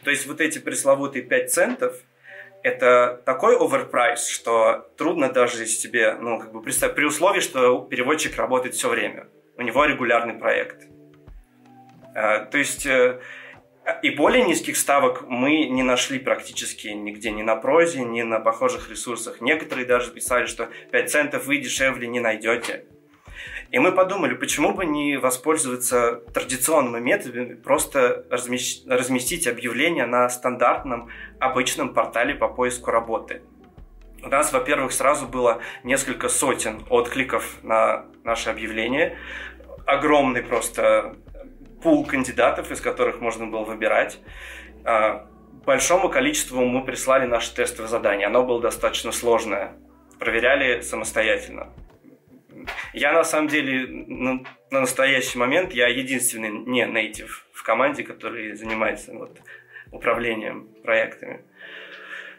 То 0.07 0.11
есть 0.11 0.29
вот 0.29 0.41
эти 0.41 0.61
пресловутые 0.61 1.25
5 1.25 1.53
центов– 1.53 1.97
это 2.63 3.21
такой 3.27 3.57
оверпрайс, 3.57 4.29
что 4.29 4.89
трудно 4.97 5.33
даже 5.33 5.67
себе, 5.67 6.15
ну, 6.15 6.39
как 6.39 6.53
бы 6.53 6.63
представить, 6.63 6.95
при 6.95 7.07
условии, 7.07 7.41
что 7.41 7.81
переводчик 7.81 8.37
работает 8.37 8.77
все 8.77 8.89
время. 8.89 9.27
У 9.57 9.63
него 9.63 9.85
регулярный 9.85 10.35
проект. 10.35 10.85
А, 12.15 12.45
то 12.45 12.57
есть 12.57 12.87
э, 12.87 13.21
и 14.05 14.11
более 14.11 14.45
низких 14.45 14.77
ставок 14.77 15.25
мы 15.27 15.65
не 15.65 15.83
нашли 15.83 16.21
практически 16.21 16.87
нигде, 16.87 17.33
ни 17.33 17.43
на 17.43 17.57
прозе, 17.57 18.05
ни 18.05 18.23
на 18.23 18.39
похожих 18.39 18.89
ресурсах. 18.89 19.41
Некоторые 19.41 19.87
даже 19.87 20.13
писали, 20.13 20.47
что 20.47 20.69
5 20.93 21.11
центов 21.11 21.47
вы 21.47 21.57
дешевле 21.57 22.07
не 22.07 22.21
найдете. 22.21 22.87
И 23.71 23.79
мы 23.79 23.93
подумали, 23.93 24.35
почему 24.35 24.73
бы 24.73 24.87
не 24.87 25.17
воспользоваться 25.17 26.23
традиционными 26.33 27.03
методами, 27.03 27.55
просто 27.55 28.25
разместить 28.31 29.47
объявление 29.47 30.07
на 30.07 30.29
стандартном 30.29 31.09
обычном 31.41 31.93
портале 31.93 32.35
по 32.35 32.49
поиску 32.49 32.91
работы. 32.91 33.43
У 34.23 34.29
нас, 34.29 34.53
во-первых, 34.53 34.93
сразу 34.93 35.27
было 35.27 35.61
несколько 35.85 36.29
сотен 36.29 36.83
откликов 36.91 37.63
на 37.63 38.07
наше 38.25 38.51
объявление. 38.51 39.19
Огромный 39.85 40.43
просто 40.43 41.17
пул 41.83 42.05
кандидатов, 42.05 42.71
из 42.73 42.81
которых 42.81 43.21
можно 43.21 43.47
было 43.47 43.63
выбирать. 43.63 44.19
А, 44.85 45.29
большому 45.65 46.09
количеству 46.09 46.65
мы 46.65 46.85
прислали 46.85 47.27
наше 47.27 47.55
тестовое 47.55 47.89
задание. 47.89 48.27
Оно 48.27 48.43
было 48.43 48.61
достаточно 48.61 49.13
сложное. 49.13 49.75
Проверяли 50.19 50.81
самостоятельно. 50.81 51.69
Я 52.93 53.13
на 53.13 53.25
самом 53.25 53.49
деле 53.49 53.87
на, 53.87 54.45
на 54.71 54.81
настоящий 54.81 55.39
момент 55.39 55.73
я 55.73 55.89
единственный 55.89 56.51
не 56.51 56.87
native 56.87 57.31
в 57.53 57.63
команде, 57.63 58.03
который 58.03 58.55
занимается 58.55 59.13
вот, 59.13 59.39
управлением 59.93 60.69
проектами. 60.83 61.45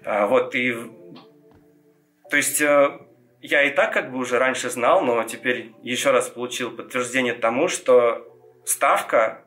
А, 0.03 0.27
вот 0.27 0.55
и 0.55 0.75
то 2.29 2.35
есть 2.35 2.61
э, 2.61 2.99
я 3.41 3.63
и 3.63 3.71
так 3.71 3.93
как 3.93 4.11
бы 4.11 4.17
уже 4.17 4.37
раньше 4.37 4.69
знал, 4.69 5.01
но 5.01 5.23
теперь 5.23 5.71
еще 5.81 6.11
раз 6.11 6.27
получил 6.29 6.71
подтверждение 6.71 7.33
тому, 7.33 7.67
что 7.67 8.27
ставка 8.65 9.45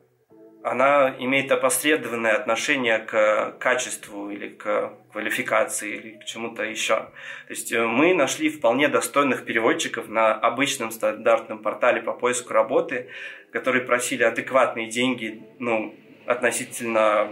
она 0.63 1.15
имеет 1.19 1.51
опосредованное 1.51 2.35
отношение 2.35 2.99
к 2.99 3.57
качеству 3.59 4.31
или 4.31 4.49
к 4.49 4.93
квалификации 5.11 5.97
или 5.97 6.19
к 6.19 6.25
чему-то 6.25 6.65
еще. 6.65 6.97
То 6.97 7.51
есть 7.51 7.73
э, 7.73 7.87
мы 7.87 8.15
нашли 8.15 8.51
вполне 8.51 8.89
достойных 8.89 9.45
переводчиков 9.45 10.09
на 10.09 10.35
обычном 10.35 10.91
стандартном 10.91 11.61
портале 11.61 12.03
по 12.03 12.13
поиску 12.13 12.53
работы, 12.53 13.09
которые 13.53 13.85
просили 13.85 14.23
адекватные 14.23 14.89
деньги 14.89 15.43
ну, 15.59 15.95
относительно 16.27 17.29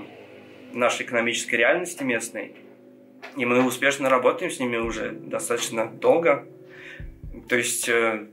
нашей 0.72 1.04
экономической 1.04 1.56
реальности 1.56 2.02
местной. 2.02 2.56
И 3.36 3.44
мы 3.44 3.64
успешно 3.64 4.08
работаем 4.08 4.50
с 4.50 4.58
ними 4.58 4.76
уже 4.78 5.10
достаточно 5.10 5.86
долго. 5.86 6.46
То 7.48 7.56
есть 7.56 7.88
э, 7.88 8.26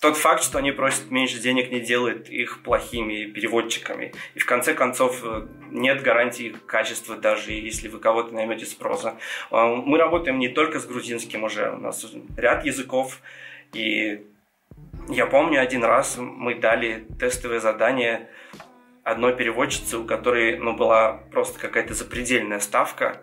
тот 0.00 0.16
факт, 0.16 0.44
что 0.44 0.58
они 0.58 0.70
просят 0.70 1.10
меньше 1.10 1.40
денег, 1.40 1.72
не 1.72 1.80
делает 1.80 2.28
их 2.30 2.62
плохими 2.62 3.24
переводчиками. 3.24 4.14
И 4.34 4.38
в 4.38 4.46
конце 4.46 4.72
концов 4.74 5.20
э, 5.24 5.48
нет 5.72 6.02
гарантии 6.02 6.54
качества, 6.66 7.16
даже 7.16 7.52
если 7.52 7.88
вы 7.88 7.98
кого-то 7.98 8.32
наймете 8.32 8.64
с 8.64 8.74
проза. 8.74 9.16
Э, 9.50 9.64
мы 9.66 9.98
работаем 9.98 10.38
не 10.38 10.48
только 10.48 10.78
с 10.78 10.86
грузинским 10.86 11.42
уже, 11.42 11.72
у 11.72 11.78
нас 11.78 12.06
ряд 12.36 12.64
языков. 12.64 13.20
И 13.72 14.24
я 15.08 15.26
помню 15.26 15.60
один 15.60 15.82
раз 15.82 16.16
мы 16.16 16.54
дали 16.54 17.04
тестовое 17.18 17.58
задание 17.58 18.28
одной 19.02 19.34
переводчице, 19.34 19.98
у 19.98 20.04
которой 20.04 20.58
ну, 20.58 20.74
была 20.76 21.14
просто 21.32 21.58
какая-то 21.58 21.94
запредельная 21.94 22.60
ставка. 22.60 23.20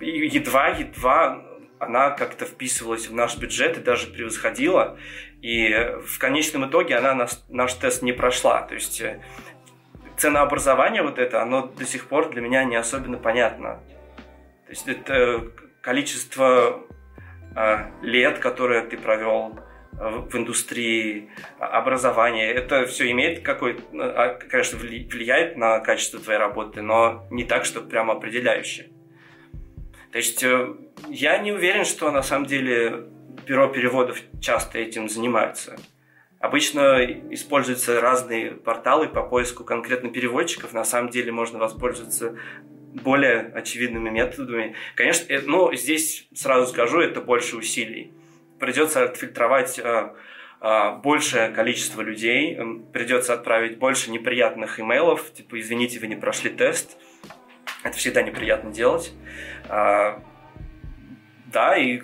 Едва-едва 0.00 1.51
она 1.82 2.10
как-то 2.10 2.44
вписывалась 2.44 3.08
в 3.08 3.14
наш 3.14 3.36
бюджет 3.36 3.76
и 3.76 3.80
даже 3.80 4.06
превосходила. 4.06 4.98
И 5.40 5.68
в 6.06 6.18
конечном 6.18 6.68
итоге 6.68 6.96
она 6.96 7.14
наш, 7.14 7.32
наш 7.48 7.74
тест 7.74 8.02
не 8.02 8.12
прошла. 8.12 8.62
То 8.62 8.74
есть 8.74 9.00
э, 9.00 9.20
ценообразование 10.16 11.02
вот 11.02 11.18
это, 11.18 11.42
оно 11.42 11.66
до 11.66 11.84
сих 11.84 12.06
пор 12.06 12.30
для 12.30 12.40
меня 12.40 12.62
не 12.64 12.76
особенно 12.76 13.18
понятно. 13.18 13.80
То 14.66 14.70
есть 14.70 14.86
это 14.86 15.50
количество 15.80 16.84
э, 17.56 17.76
лет, 18.02 18.38
которые 18.38 18.82
ты 18.82 18.96
провел 18.96 19.58
в 19.92 20.34
индустрии 20.36 21.30
образования. 21.58 22.50
Это 22.50 22.86
все 22.86 23.10
имеет 23.10 23.42
какой-то, 23.42 23.82
а, 23.92 24.34
конечно, 24.34 24.78
влияет 24.78 25.56
на 25.56 25.80
качество 25.80 26.18
твоей 26.18 26.38
работы, 26.38 26.80
но 26.80 27.26
не 27.30 27.44
так, 27.44 27.66
что 27.66 27.82
прямо 27.82 28.14
определяющее. 28.14 28.88
То 30.12 30.18
есть 30.18 30.42
э, 30.42 30.74
я 31.08 31.38
не 31.38 31.52
уверен, 31.52 31.86
что 31.86 32.10
на 32.10 32.22
самом 32.22 32.46
деле 32.46 33.06
бюро 33.46 33.68
переводов 33.68 34.20
часто 34.40 34.78
этим 34.78 35.08
занимаются. 35.08 35.76
Обычно 36.38 37.02
используются 37.30 38.00
разные 38.00 38.50
порталы 38.50 39.08
по 39.08 39.22
поиску 39.22 39.64
конкретно 39.64 40.10
переводчиков. 40.10 40.74
На 40.74 40.84
самом 40.84 41.08
деле 41.08 41.32
можно 41.32 41.58
воспользоваться 41.58 42.36
более 42.92 43.52
очевидными 43.54 44.10
методами. 44.10 44.74
Конечно, 44.96 45.32
э, 45.32 45.40
ну, 45.46 45.72
здесь 45.74 46.28
сразу 46.34 46.70
скажу, 46.70 47.00
это 47.00 47.22
больше 47.22 47.56
усилий. 47.56 48.12
Придется 48.60 49.04
отфильтровать 49.04 49.78
э, 49.78 50.10
большее 51.02 51.48
количество 51.48 52.02
людей, 52.02 52.56
придется 52.92 53.32
отправить 53.32 53.78
больше 53.78 54.10
неприятных 54.10 54.78
имейлов, 54.78 55.32
типа 55.32 55.58
«извините, 55.58 55.98
вы 55.98 56.06
не 56.06 56.14
прошли 56.14 56.50
тест», 56.50 56.96
это 57.82 57.96
всегда 57.96 58.22
неприятно 58.22 58.70
делать. 58.70 59.12
А, 59.68 60.22
да, 61.46 61.76
и 61.76 62.00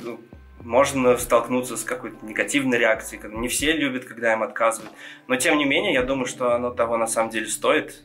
можно 0.60 1.16
столкнуться 1.16 1.76
с 1.76 1.84
какой-то 1.84 2.24
негативной 2.24 2.78
реакцией. 2.78 3.20
Не 3.34 3.48
все 3.48 3.72
любят, 3.72 4.04
когда 4.04 4.32
им 4.32 4.42
отказывают. 4.42 4.92
Но 5.26 5.36
тем 5.36 5.56
не 5.58 5.64
менее, 5.64 5.92
я 5.92 6.02
думаю, 6.02 6.26
что 6.26 6.54
оно 6.54 6.70
того 6.70 6.96
на 6.96 7.06
самом 7.06 7.30
деле 7.30 7.46
стоит. 7.46 8.02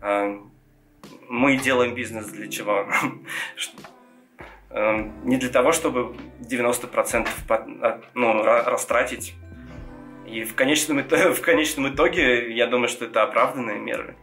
А, 0.00 0.38
мы 1.28 1.56
делаем 1.56 1.94
бизнес 1.94 2.26
для 2.26 2.48
чего? 2.48 2.86
А, 4.74 4.96
не 5.24 5.36
для 5.36 5.50
того, 5.50 5.72
чтобы 5.72 6.16
90% 6.40 7.28
а, 7.48 8.00
ну, 8.14 8.42
растратить. 8.42 9.34
И 10.26 10.44
в 10.44 10.54
конечном, 10.54 11.02
итоге, 11.02 11.30
в 11.32 11.42
конечном 11.42 11.94
итоге, 11.94 12.54
я 12.54 12.66
думаю, 12.66 12.88
что 12.88 13.04
это 13.04 13.22
оправданные 13.22 13.78
меры. 13.78 14.16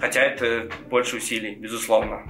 Хотя 0.00 0.22
это 0.22 0.70
больше 0.88 1.16
усилий, 1.16 1.54
безусловно. 1.54 2.22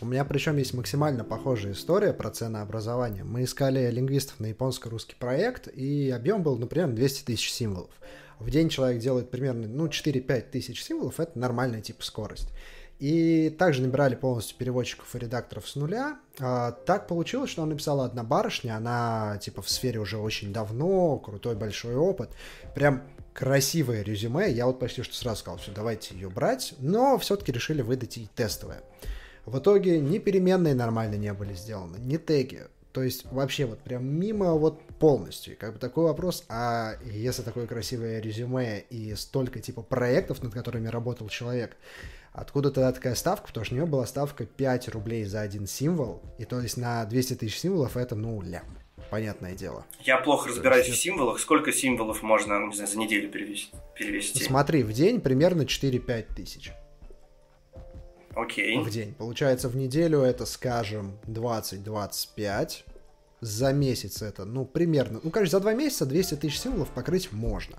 У 0.00 0.06
меня 0.06 0.24
причем 0.24 0.56
есть 0.56 0.74
максимально 0.74 1.24
похожая 1.24 1.72
история 1.72 2.12
про 2.12 2.30
ценообразование. 2.30 3.24
Мы 3.24 3.44
искали 3.44 3.90
лингвистов 3.90 4.40
на 4.40 4.46
японско-русский 4.46 5.16
проект, 5.18 5.68
и 5.68 6.10
объем 6.10 6.42
был, 6.42 6.56
например, 6.56 6.88
200 6.88 7.24
тысяч 7.24 7.52
символов. 7.52 7.90
В 8.38 8.50
день 8.50 8.68
человек 8.68 9.00
делает 9.00 9.30
примерно 9.30 9.66
ну, 9.66 9.86
4-5 9.86 10.50
тысяч 10.50 10.82
символов, 10.82 11.20
это 11.20 11.38
нормальная 11.38 11.80
типа 11.80 12.04
скорость. 12.04 12.50
И 12.98 13.54
также 13.58 13.82
набирали 13.82 14.14
полностью 14.14 14.56
переводчиков 14.56 15.14
и 15.14 15.18
редакторов 15.18 15.68
с 15.68 15.76
нуля. 15.76 16.18
А, 16.38 16.72
так 16.72 17.06
получилось, 17.06 17.50
что 17.50 17.62
он 17.62 17.68
написала 17.68 18.06
одна 18.06 18.22
барышня, 18.22 18.76
она 18.76 19.38
типа 19.38 19.60
в 19.60 19.68
сфере 19.68 20.00
уже 20.00 20.16
очень 20.16 20.52
давно, 20.52 21.18
крутой 21.18 21.56
большой 21.56 21.94
опыт. 21.94 22.30
Прям 22.74 23.02
красивое 23.34 24.02
резюме. 24.02 24.50
Я 24.50 24.66
вот 24.66 24.78
почти 24.78 25.02
что 25.02 25.14
сразу 25.14 25.40
сказал, 25.40 25.58
все, 25.58 25.72
давайте 25.72 26.14
ее 26.14 26.30
брать. 26.30 26.74
Но 26.78 27.18
все-таки 27.18 27.52
решили 27.52 27.82
выдать 27.82 28.16
ей 28.16 28.30
тестовое. 28.34 28.82
В 29.46 29.58
итоге 29.58 30.00
ни 30.00 30.18
переменные 30.18 30.74
нормально 30.74 31.14
не 31.14 31.32
были 31.32 31.54
сделаны, 31.54 31.98
ни 31.98 32.16
теги. 32.16 32.64
То 32.90 33.02
есть 33.02 33.26
вообще 33.30 33.66
вот 33.66 33.78
прям 33.78 34.04
мимо 34.04 34.54
вот 34.54 34.80
полностью. 34.98 35.52
И 35.52 35.56
как 35.56 35.74
бы 35.74 35.78
такой 35.78 36.04
вопрос, 36.04 36.44
а 36.48 36.94
если 37.04 37.42
такое 37.42 37.66
красивое 37.66 38.20
резюме 38.20 38.80
и 38.90 39.14
столько 39.14 39.60
типа 39.60 39.82
проектов, 39.82 40.42
над 40.42 40.52
которыми 40.52 40.88
работал 40.88 41.28
человек, 41.28 41.76
откуда 42.32 42.70
тогда 42.70 42.92
такая 42.92 43.14
ставка? 43.14 43.48
Потому 43.48 43.64
что 43.64 43.74
у 43.74 43.76
него 43.76 43.86
была 43.86 44.06
ставка 44.06 44.46
5 44.46 44.88
рублей 44.88 45.24
за 45.24 45.42
один 45.42 45.66
символ, 45.66 46.22
и 46.38 46.44
то 46.44 46.60
есть 46.60 46.76
на 46.76 47.04
200 47.04 47.34
тысяч 47.34 47.58
символов 47.58 47.96
это, 47.96 48.16
ну, 48.16 48.40
лям. 48.40 48.64
Понятное 49.10 49.54
дело. 49.54 49.84
Я 50.00 50.16
плохо 50.16 50.48
разбираюсь 50.48 50.86
есть... 50.86 50.98
в 50.98 51.02
символах. 51.02 51.38
Сколько 51.38 51.72
символов 51.72 52.22
можно, 52.22 52.66
не 52.66 52.74
знаю, 52.74 52.90
за 52.90 52.98
неделю 52.98 53.30
перевести? 53.30 53.70
перевести? 53.94 54.42
Смотри, 54.42 54.82
в 54.82 54.92
день 54.92 55.20
примерно 55.20 55.62
4-5 55.62 56.34
тысяч. 56.34 56.72
Окей. 58.36 58.78
В 58.78 58.90
день. 58.90 59.14
Получается, 59.14 59.68
в 59.70 59.76
неделю 59.76 60.20
это, 60.20 60.44
скажем, 60.44 61.18
20-25. 61.26 62.84
За 63.40 63.72
месяц 63.72 64.22
это, 64.22 64.44
ну, 64.44 64.66
примерно... 64.66 65.20
Ну, 65.22 65.30
короче, 65.30 65.50
за 65.50 65.60
два 65.60 65.72
месяца 65.72 66.04
200 66.04 66.36
тысяч 66.36 66.60
символов 66.60 66.90
покрыть 66.90 67.32
можно. 67.32 67.78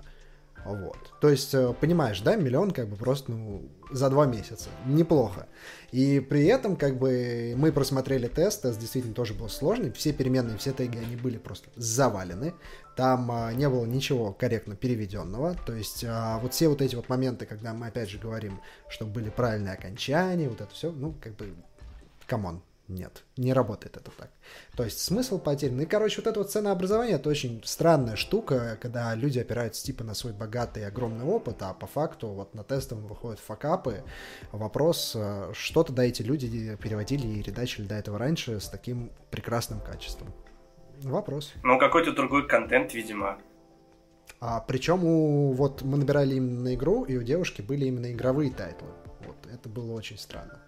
Вот. 0.67 0.97
То 1.21 1.30
есть, 1.30 1.53
э, 1.53 1.73
понимаешь, 1.80 2.19
да, 2.21 2.36
миллион 2.36 2.71
как 2.71 2.89
бы 2.89 2.97
просто, 2.97 3.32
ну, 3.32 3.69
за 3.89 4.10
два 4.10 4.25
месяца. 4.25 4.69
Неплохо. 4.86 5.47
И 5.91 6.19
при 6.19 6.45
этом, 6.45 6.75
как 6.75 6.97
бы, 6.97 7.53
мы 7.56 7.71
просмотрели 7.71 8.27
тест, 8.27 8.63
тест 8.63 8.77
действительно 8.77 9.13
тоже 9.13 9.34
был 9.34 9.47
сложный, 9.47 9.91
все 9.93 10.12
переменные, 10.12 10.58
все 10.58 10.73
теги, 10.73 10.97
они 10.97 11.15
были 11.15 11.38
просто 11.38 11.69
завалены, 11.77 12.53
там 12.97 13.32
а, 13.32 13.53
не 13.53 13.69
было 13.69 13.86
ничего 13.86 14.34
корректно 14.34 14.75
переведенного, 14.75 15.56
то 15.65 15.73
есть 15.73 16.03
а, 16.06 16.39
вот 16.39 16.53
все 16.53 16.67
вот 16.67 16.82
эти 16.82 16.95
вот 16.95 17.08
моменты, 17.08 17.45
когда 17.45 17.73
мы 17.73 17.88
опять 17.88 18.10
же 18.10 18.17
говорим, 18.17 18.60
чтобы 18.89 19.12
были 19.12 19.30
правильные 19.30 19.75
окончания, 19.75 20.49
вот 20.49 20.60
это 20.60 20.73
все, 20.73 20.91
ну, 20.91 21.15
как 21.21 21.38
бы, 21.38 21.53
come 22.25 22.46
on, 22.46 22.62
нет, 22.88 23.23
не 23.36 23.52
работает 23.52 23.97
это 23.97 24.12
так. 24.12 24.32
То 24.76 24.84
есть 24.84 25.00
смысл 25.00 25.39
потерян. 25.39 25.80
И, 25.82 25.86
короче, 25.86 26.21
вот 26.21 26.28
это 26.28 26.39
вот 26.39 26.52
ценообразование, 26.52 27.15
это 27.15 27.30
очень 27.30 27.62
странная 27.65 28.15
штука, 28.15 28.78
когда 28.82 29.13
люди 29.13 29.39
опираются 29.39 29.84
типа 29.84 30.06
на 30.06 30.13
свой 30.13 30.32
богатый 30.32 30.84
и 30.84 30.86
огромный 30.86 31.26
опыт, 31.26 31.62
а 31.62 31.73
по 31.73 31.86
факту 31.86 32.30
вот 32.30 32.56
на 32.56 32.63
тестом 32.63 33.06
выходят 33.06 33.39
факапы. 33.39 34.04
Вопрос, 34.54 35.13
э, 35.15 35.52
что 35.54 35.84
тогда 35.84 36.06
эти 36.06 36.21
люди 36.21 36.76
переводили 36.78 37.28
и 37.28 37.41
редачили 37.41 37.86
до 37.86 37.95
этого 37.95 38.17
раньше 38.17 38.60
с 38.60 38.69
таким 38.69 39.12
прекрасным 39.32 39.82
качеством? 39.82 40.34
Вопрос. 41.04 41.54
Ну, 41.63 41.78
какой-то 41.78 42.13
другой 42.13 42.47
контент, 42.47 42.93
видимо. 42.93 43.38
А, 44.39 44.62
причем 44.62 45.04
у, 45.04 45.52
вот 45.52 45.82
мы 45.82 45.97
набирали 45.97 46.36
именно 46.36 46.62
на 46.62 46.76
игру, 46.76 47.04
и 47.04 47.17
у 47.17 47.23
девушки 47.23 47.62
были 47.62 47.86
именно 47.86 48.12
игровые 48.12 48.52
тайтлы. 48.52 48.89
Вот, 49.26 49.36
это 49.52 49.67
было 49.67 49.91
очень 49.93 50.17
странно. 50.17 50.62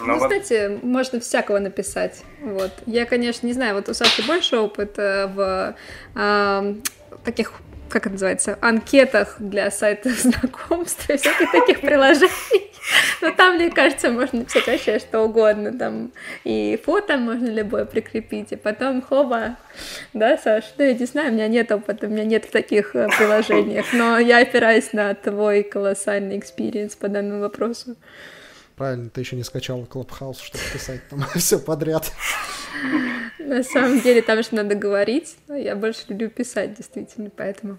Ну, 0.00 0.06
ну, 0.06 0.20
кстати, 0.20 0.78
можно 0.82 1.20
всякого 1.20 1.58
написать. 1.58 2.22
Вот. 2.40 2.70
Я, 2.86 3.04
конечно, 3.04 3.46
не 3.46 3.52
знаю, 3.52 3.74
вот 3.74 3.88
у 3.88 3.94
Саши 3.94 4.24
больше 4.26 4.56
опыта 4.56 5.30
в 5.34 5.74
э, 6.14 6.74
таких, 7.24 7.52
как 7.88 8.02
это 8.02 8.12
называется, 8.12 8.58
анкетах 8.60 9.36
для 9.38 9.70
сайтов 9.70 10.12
знакомств 10.18 11.08
и 11.10 11.16
всяких 11.16 11.50
таких 11.50 11.80
приложений. 11.80 12.70
Но 13.20 13.32
там, 13.32 13.56
мне 13.56 13.70
кажется, 13.70 14.10
можно 14.10 14.40
написать 14.40 14.66
вообще 14.66 14.98
что 14.98 15.20
угодно. 15.20 15.76
Там 15.76 16.12
и 16.44 16.80
фото 16.82 17.16
можно 17.16 17.48
любое 17.48 17.84
прикрепить, 17.84 18.52
и 18.52 18.56
потом 18.56 19.02
хоба. 19.02 19.56
Да, 20.12 20.38
Саш? 20.38 20.64
Ну, 20.78 20.84
я 20.84 20.94
не 20.94 21.04
знаю, 21.06 21.30
у 21.30 21.34
меня 21.34 21.48
нет 21.48 21.70
опыта, 21.72 22.06
у 22.06 22.08
меня 22.08 22.24
нет 22.24 22.44
в 22.44 22.50
таких 22.50 22.94
э, 22.94 23.08
приложениях, 23.18 23.86
но 23.92 24.18
я 24.18 24.38
опираюсь 24.38 24.92
на 24.92 25.14
твой 25.14 25.64
колоссальный 25.64 26.38
experience 26.38 26.94
по 26.94 27.08
данному 27.08 27.40
вопросу. 27.40 27.96
Правильно, 28.78 29.10
ты 29.10 29.20
еще 29.20 29.34
не 29.34 29.42
скачал 29.42 29.82
Clubhouse, 29.82 30.40
чтобы 30.40 30.62
писать 30.72 31.00
там 31.08 31.20
все 31.34 31.58
подряд. 31.58 32.12
На 33.40 33.64
самом 33.64 34.00
деле 34.00 34.22
там 34.22 34.40
же 34.40 34.50
надо 34.52 34.76
говорить, 34.76 35.36
но 35.48 35.56
я 35.56 35.74
больше 35.74 36.04
люблю 36.08 36.30
писать, 36.30 36.74
действительно, 36.74 37.28
поэтому. 37.28 37.78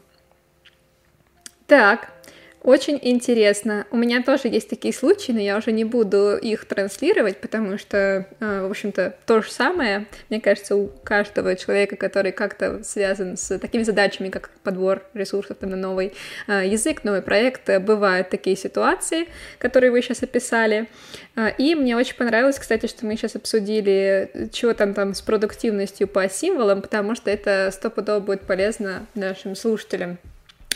Так, 1.68 2.12
очень 2.62 3.00
интересно. 3.02 3.88
У 3.90 3.98
меня 3.98 4.22
тоже 4.22 4.50
есть 4.50 4.70
такие 4.70 4.94
случаи, 4.94 5.32
но 5.32 5.40
я 5.40 5.58
уже 5.58 5.72
не 5.72 5.86
буду 5.86 6.36
их 6.36 6.66
транслировать, 6.66 7.38
потому 7.38 7.78
что, 7.78 8.28
э, 8.40 8.68
в 8.68 8.70
общем-то, 8.70 9.16
то 9.26 9.42
же 9.42 9.50
самое, 9.50 10.08
мне 10.30 10.42
кажется, 10.42 10.76
у 10.76 10.88
каждого 11.04 11.56
человека, 11.56 11.96
который 11.96 12.34
как-то 12.34 12.84
связан 12.84 13.38
с 13.38 13.58
такими 13.60 13.84
задачами, 13.84 14.30
как 14.30 14.50
подбор 14.64 15.04
ресурсов 15.14 15.58
на 15.62 15.78
новый 15.78 16.14
э, 16.48 16.68
язык, 16.68 17.06
новый 17.06 17.22
проект, 17.22 17.70
бывают 17.80 18.30
такие 18.30 18.58
ситуации, 18.58 19.28
которые 19.58 19.92
вы 19.92 20.02
сейчас 20.02 20.22
описали. 20.22 20.90
Э, 21.38 21.52
и 21.58 21.76
мне 21.76 21.96
очень 21.96 22.16
понравилось, 22.16 22.60
кстати, 22.60 22.88
что 22.88 23.06
мы 23.06 23.16
сейчас 23.16 23.38
обсудили, 23.38 24.50
чего 24.52 24.74
там 24.74 24.94
там 24.94 25.14
с 25.14 25.22
продуктивностью 25.22 26.10
по 26.10 26.28
символам, 26.28 26.82
потому 26.82 27.16
что 27.16 27.32
это 27.32 27.70
стопудово 27.72 28.20
будет 28.20 28.42
полезно 28.42 29.06
нашим 29.16 29.56
слушателям. 29.56 30.18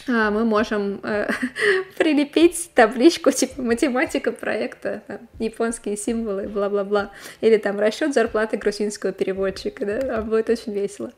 А, 0.08 0.32
мы 0.32 0.44
можем 0.44 1.00
э, 1.04 1.30
прилепить 1.98 2.72
табличку 2.74 3.32
типа 3.32 3.62
математика 3.62 4.32
проекта, 4.32 5.02
там, 5.08 5.20
японские 5.40 5.96
символы, 5.96 6.48
бла-бла-бла, 6.48 7.12
или 7.40 7.58
там 7.58 7.80
расчет 7.80 8.14
зарплаты 8.14 8.58
грузинского 8.58 9.14
переводчика, 9.14 9.86
да, 9.86 10.18
а 10.18 10.22
будет 10.22 10.50
очень 10.50 10.74
весело. 10.74 11.14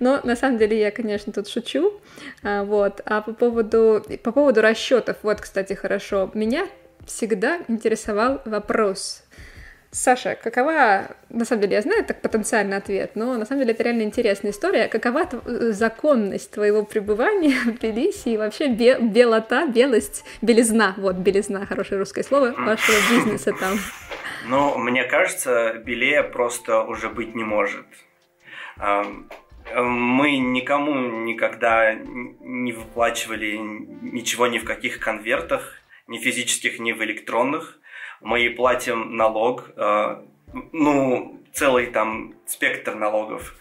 Но 0.00 0.20
на 0.24 0.34
самом 0.34 0.58
деле 0.58 0.78
я, 0.78 0.90
конечно, 0.90 1.32
тут 1.32 1.48
шучу, 1.48 2.00
а, 2.42 2.64
вот. 2.64 3.00
А 3.04 3.20
по 3.20 3.32
поводу 3.32 4.04
по 4.22 4.32
поводу 4.32 4.62
расчетов, 4.62 5.18
вот, 5.22 5.40
кстати, 5.40 5.74
хорошо, 5.74 6.30
меня 6.34 6.66
всегда 7.06 7.60
интересовал 7.68 8.40
вопрос 8.44 9.23
Саша, 9.94 10.34
какова, 10.34 11.14
на 11.28 11.44
самом 11.44 11.62
деле, 11.62 11.76
я 11.76 11.82
знаю 11.82 12.04
так 12.04 12.20
потенциальный 12.20 12.76
ответ, 12.76 13.12
но 13.14 13.38
на 13.38 13.46
самом 13.46 13.60
деле 13.60 13.74
это 13.74 13.84
реально 13.84 14.02
интересная 14.02 14.50
история. 14.50 14.88
Какова 14.88 15.22
э, 15.22 15.70
законность 15.70 16.50
твоего 16.50 16.84
пребывания 16.84 17.56
в 17.64 17.78
Тбилиси 17.78 18.30
и 18.30 18.36
вообще 18.36 18.66
бе- 18.66 18.98
белота, 18.98 19.68
белость, 19.68 20.24
белизна, 20.42 20.94
вот 20.96 21.14
белизна, 21.14 21.64
хорошее 21.64 22.00
русское 22.00 22.24
слово, 22.24 22.50
вашего 22.58 22.96
бизнеса 23.08 23.52
там? 23.58 23.78
Ну, 24.46 24.76
мне 24.76 25.04
кажется, 25.04 25.72
белее 25.86 26.22
просто 26.22 26.82
уже 26.82 27.08
быть 27.08 27.34
не 27.34 27.44
может. 27.44 27.86
Мы 28.76 30.36
никому 30.36 30.92
никогда 31.24 31.94
не 31.94 32.72
выплачивали 32.72 33.56
ничего 33.56 34.46
ни 34.46 34.58
в 34.58 34.64
каких 34.64 34.98
конвертах, 34.98 35.76
ни 36.08 36.18
физических, 36.18 36.78
ни 36.78 36.92
в 36.92 37.02
электронных 37.02 37.78
мы 38.24 38.50
платим 38.50 39.16
налог, 39.16 39.70
э, 39.76 40.16
ну, 40.72 41.40
целый 41.52 41.86
там 41.86 42.34
спектр 42.46 42.94
налогов. 42.94 43.54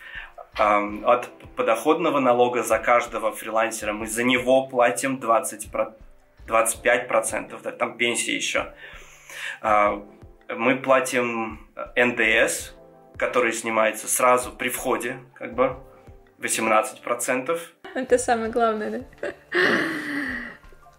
Э, 0.58 1.04
от 1.04 1.30
подоходного 1.56 2.20
налога 2.20 2.64
за 2.64 2.80
каждого 2.80 3.32
фрилансера 3.34 3.92
мы 3.92 4.08
за 4.08 4.24
него 4.24 4.68
платим 4.68 5.20
20, 5.20 5.70
25%, 6.48 7.62
да, 7.62 7.72
там 7.72 7.98
пенсии 7.98 8.34
еще. 8.34 8.74
Э, 9.62 10.02
мы 10.50 10.78
платим 10.78 11.68
НДС, 11.96 12.74
который 13.18 13.52
снимается 13.52 14.08
сразу 14.08 14.52
при 14.52 14.70
входе, 14.70 15.18
как 15.36 15.56
бы 15.56 15.76
18%. 16.40 17.60
Это 17.96 18.18
самое 18.18 18.50
главное, 18.50 19.06
да? 19.22 19.34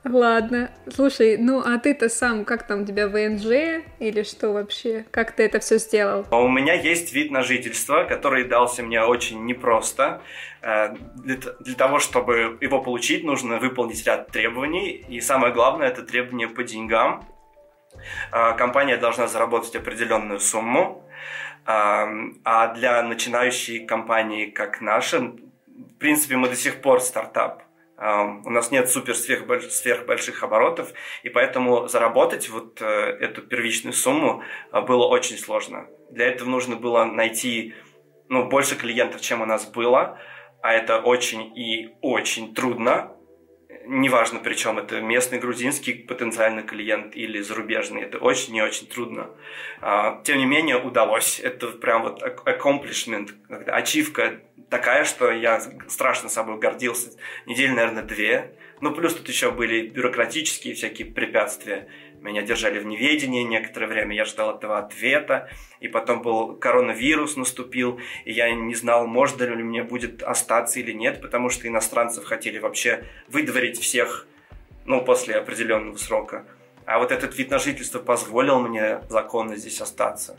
Ладно. 0.05 0.71
Слушай, 0.93 1.39
ну 1.39 1.61
а 1.61 1.79
ты-то 1.79 2.11
сам, 2.11 2.45
как 2.45 2.67
там 2.67 2.83
у 2.83 2.85
тебя 2.85 3.09
ВНЖ 3.09 3.83
или 3.99 4.23
что 4.23 4.53
вообще? 4.53 5.07
Как 5.11 5.33
ты 5.33 5.45
это 5.45 5.61
все 5.61 5.79
сделал? 5.79 6.27
У 6.31 6.49
меня 6.49 6.75
есть 6.75 7.15
вид 7.15 7.31
на 7.31 7.43
жительство, 7.43 8.05
который 8.05 8.45
дался 8.45 8.83
мне 8.83 9.03
очень 9.03 9.47
непросто. 9.47 10.21
Э, 10.61 10.95
для, 11.17 11.37
для 11.61 11.75
того, 11.75 12.01
чтобы 12.01 12.59
его 12.61 12.83
получить, 12.83 13.25
нужно 13.25 13.59
выполнить 13.59 14.05
ряд 14.07 14.31
требований. 14.31 14.91
И 15.09 15.23
самое 15.23 15.55
главное, 15.55 15.89
это 15.89 16.03
требование 16.03 16.49
по 16.49 16.63
деньгам. 16.65 17.27
Э, 18.31 18.55
компания 18.59 18.99
должна 18.99 19.27
заработать 19.27 19.75
определенную 19.75 20.39
сумму. 20.39 21.09
Э, 21.67 22.05
а 22.45 22.75
для 22.75 23.03
начинающей 23.03 23.87
компании, 23.87 24.51
как 24.51 24.83
наша, 24.83 25.21
в 25.21 25.99
принципе, 25.99 26.37
мы 26.37 26.51
до 26.51 26.57
сих 26.57 26.83
пор 26.83 27.01
стартап 27.01 27.64
у 27.97 28.51
нас 28.51 28.71
нет 28.73 28.91
супер 28.91 29.15
сверхбольших 29.15 30.43
оборотов, 30.43 30.93
и 31.23 31.29
поэтому 31.29 31.87
заработать 31.87 32.49
вот 32.49 32.83
э, 32.83 32.85
эту 32.85 33.43
первичную 33.43 33.93
сумму 33.93 34.43
э, 34.73 34.81
было 34.81 35.07
очень 35.07 35.39
сложно. 35.39 35.87
Для 36.11 36.27
этого 36.27 36.49
нужно 36.49 36.75
было 36.75 37.05
найти 37.05 37.75
ну, 38.29 38.49
больше 38.49 38.75
клиентов, 38.75 39.21
чем 39.21 39.43
у 39.43 39.47
нас 39.47 39.67
было, 39.67 40.19
а 40.61 40.73
это 40.73 40.99
очень 40.99 41.57
и 41.57 41.95
очень 42.01 42.55
трудно. 42.55 43.14
Неважно, 43.87 44.41
причем 44.41 44.79
это 44.79 45.01
местный 45.01 45.39
грузинский 45.39 45.93
потенциальный 45.93 46.63
клиент 46.63 47.15
или 47.15 47.41
зарубежный, 47.41 48.03
это 48.03 48.19
очень 48.19 48.57
и 48.57 48.63
очень 48.63 48.87
трудно. 48.87 49.31
А, 49.83 50.23
тем 50.25 50.39
не 50.39 50.47
менее, 50.47 50.79
удалось. 50.79 51.39
Это 51.39 51.69
прям 51.69 52.03
вот 52.03 52.23
accomplishment, 52.23 53.33
ачивка 53.67 54.41
такая, 54.71 55.05
что 55.05 55.31
я 55.31 55.61
страшно 55.89 56.29
собой 56.29 56.59
гордился 56.59 57.11
недели, 57.47 57.71
наверное, 57.71 58.03
две. 58.03 58.57
Ну, 58.81 58.93
плюс 58.93 59.15
тут 59.15 59.29
еще 59.29 59.51
были 59.51 59.89
бюрократические 59.89 60.75
всякие 60.75 61.07
препятствия. 61.07 61.89
Меня 62.25 62.41
держали 62.41 62.79
в 62.79 62.87
неведении 62.87 63.43
некоторое 63.43 63.87
время, 63.87 64.17
я 64.17 64.25
ждал 64.25 64.57
этого 64.57 64.79
ответа. 64.79 65.51
И 65.81 65.89
потом 65.89 66.23
был 66.23 66.57
коронавирус 66.57 67.37
наступил, 67.37 68.01
и 68.25 68.33
я 68.33 68.51
не 68.51 68.75
знал, 68.75 69.07
можно 69.07 69.45
ли 69.45 69.63
мне 69.63 69.83
будет 69.83 70.23
остаться 70.23 70.81
или 70.81 70.93
нет, 70.93 71.21
потому 71.21 71.51
что 71.51 71.69
иностранцев 71.69 72.25
хотели 72.25 72.59
вообще 72.59 73.05
выдворить 73.29 73.79
всех, 73.79 74.27
ну, 74.87 75.05
после 75.05 75.37
определенного 75.37 75.99
срока. 75.99 76.47
А 76.87 76.99
вот 76.99 77.13
этот 77.13 77.37
вид 77.37 77.51
на 77.51 77.59
жительство 77.59 77.99
позволил 77.99 78.59
мне 78.59 79.01
законно 79.11 79.57
здесь 79.57 79.83
остаться. 79.83 80.39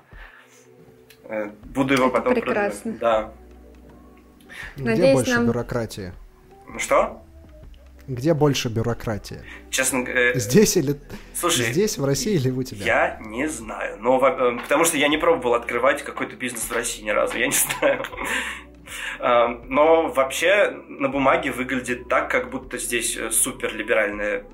Э, 1.26 1.52
буду 1.66 1.94
его 1.94 2.10
потом... 2.10 2.34
Прекрасно. 2.34 2.94
Продавать. 2.94 3.00
Да. 3.00 3.34
Где 4.76 4.84
Надеюсь, 4.86 5.14
больше 5.14 5.34
нам... 5.36 5.46
бюрократии? 5.46 6.14
Что? 6.80 7.25
Где 8.08 8.34
больше 8.34 8.70
бюрократии? 8.70 9.42
Честно 9.70 10.04
говоря... 10.04 10.34
Здесь 10.36 10.78
или... 10.78 10.96
Слушай, 11.34 11.72
здесь, 11.72 11.98
в 11.98 12.06
России 12.06 12.36
или 12.36 12.52
у 12.52 12.62
тебя? 12.62 12.86
Я 12.86 13.20
не 13.26 13.48
знаю. 13.48 13.98
Но, 14.00 14.20
э, 14.26 14.60
потому 14.62 14.86
что 14.86 14.98
я 14.98 15.08
не 15.08 15.18
пробовал 15.18 15.56
открывать 15.56 16.04
какой-то 16.04 16.36
бизнес 16.36 16.64
в 16.64 16.72
России 16.72 17.04
ни 17.04 17.10
разу. 17.10 17.38
Я 17.38 17.48
не 17.48 17.54
знаю. 17.80 18.04
Э, 19.20 19.48
но 19.68 20.12
вообще 20.12 20.70
на 20.88 21.10
бумаге 21.10 21.52
выглядит 21.52 22.08
так, 22.08 22.30
как 22.30 22.52
будто 22.52 22.78
здесь 22.78 23.18
э, 23.18 23.32
супер 23.32 23.74
либеральная 23.74 24.46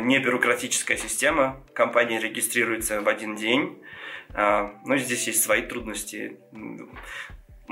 не 0.00 0.18
бюрократическая 0.18 0.98
система. 0.98 1.64
Компания 1.74 2.20
регистрируется 2.20 3.00
в 3.00 3.08
один 3.08 3.36
день. 3.36 3.82
Но 4.34 4.96
здесь 4.98 5.26
есть 5.26 5.42
свои 5.42 5.62
трудности 5.62 6.38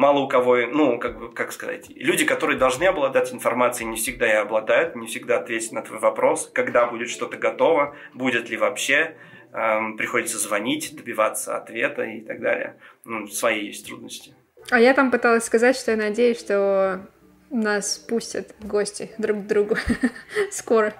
мало 0.00 0.20
у 0.20 0.28
кого, 0.28 0.56
ну, 0.66 0.98
как 0.98 1.18
бы, 1.18 1.30
как 1.30 1.52
сказать, 1.52 1.90
люди, 1.90 2.24
которые 2.24 2.58
должны 2.58 2.84
обладать 2.84 3.32
информацией, 3.34 3.90
не 3.90 3.96
всегда 3.96 4.26
и 4.26 4.34
обладают, 4.34 4.96
не 4.96 5.06
всегда 5.06 5.38
ответят 5.38 5.72
на 5.72 5.82
твой 5.82 5.98
вопрос, 5.98 6.50
когда 6.54 6.86
будет 6.86 7.10
что-то 7.10 7.36
готово, 7.36 7.94
будет 8.14 8.48
ли 8.48 8.56
вообще, 8.56 9.14
эм, 9.52 9.98
приходится 9.98 10.38
звонить, 10.38 10.96
добиваться 10.96 11.54
ответа 11.58 12.02
и 12.04 12.22
так 12.22 12.40
далее. 12.40 12.76
Ну, 13.04 13.26
свои 13.26 13.66
есть 13.66 13.86
трудности. 13.86 14.34
А 14.70 14.80
я 14.80 14.94
там 14.94 15.10
пыталась 15.10 15.44
сказать, 15.44 15.76
что 15.76 15.90
я 15.90 15.98
надеюсь, 15.98 16.38
что 16.38 17.06
нас 17.50 17.98
пустят 17.98 18.54
в 18.58 18.66
гости 18.66 19.10
друг 19.18 19.44
к 19.44 19.46
другу 19.46 19.76
скоро. 20.50 20.94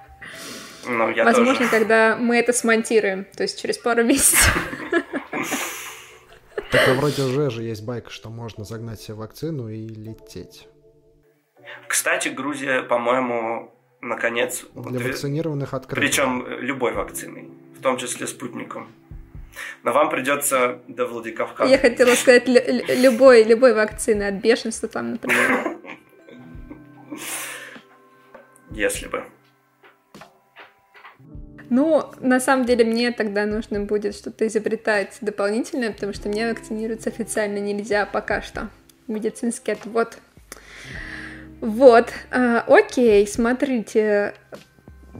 Ну, 0.87 1.09
я 1.11 1.25
Возможно, 1.25 1.55
тоже. 1.57 1.71
когда 1.71 2.17
мы 2.17 2.37
это 2.37 2.53
смонтируем, 2.53 3.25
то 3.35 3.45
есть 3.45 3.61
через 3.63 3.79
пару 3.79 4.05
месяцев. 4.13 4.55
Так 6.71 6.89
вроде 6.97 7.23
уже 7.23 7.51
же 7.51 7.63
есть 7.63 7.85
байка, 7.85 8.11
что 8.11 8.31
можно 8.31 8.65
загнать 8.65 9.01
себе 9.01 9.15
вакцину 9.15 9.69
и 9.69 9.89
лететь. 9.89 10.69
Кстати, 11.89 12.29
Грузия, 12.29 12.83
по-моему, 12.83 13.75
наконец... 14.01 14.65
Для 14.75 15.01
вакцинированных 15.01 15.75
открыта. 15.75 16.01
Причем 16.01 16.47
любой 16.47 16.93
вакциной, 16.93 17.51
в 17.77 17.83
том 17.83 17.97
числе 17.97 18.27
спутником. 18.27 18.89
Но 19.83 19.93
вам 19.93 20.11
придется 20.11 20.81
до 20.87 21.07
Владикавказа. 21.07 21.71
Я 21.71 21.79
хотела 21.79 22.15
сказать 22.15 22.47
любой, 22.47 23.43
любой 23.43 23.75
вакцины 23.75 24.25
от 24.25 24.35
бешенства 24.35 24.89
там, 24.89 25.13
например. 25.13 25.77
Если 28.71 29.09
бы. 29.09 29.25
Ну, 31.71 32.05
на 32.19 32.41
самом 32.41 32.67
деле, 32.67 32.85
мне 32.85 33.13
тогда 33.13 33.47
нужно 33.47 33.81
будет 33.81 34.17
что-то 34.17 34.47
изобретать 34.49 35.17
дополнительное, 35.21 35.93
потому 35.93 36.13
что 36.13 36.29
мне 36.29 36.49
вакцинироваться 36.49 37.11
официально 37.11 37.59
нельзя 37.59 38.07
пока 38.07 38.43
что. 38.43 38.69
Медицинский 39.07 39.73
отвод. 39.73 40.19
Вот, 41.61 42.09
а, 42.33 42.65
окей, 42.67 43.27
смотрите. 43.27 44.35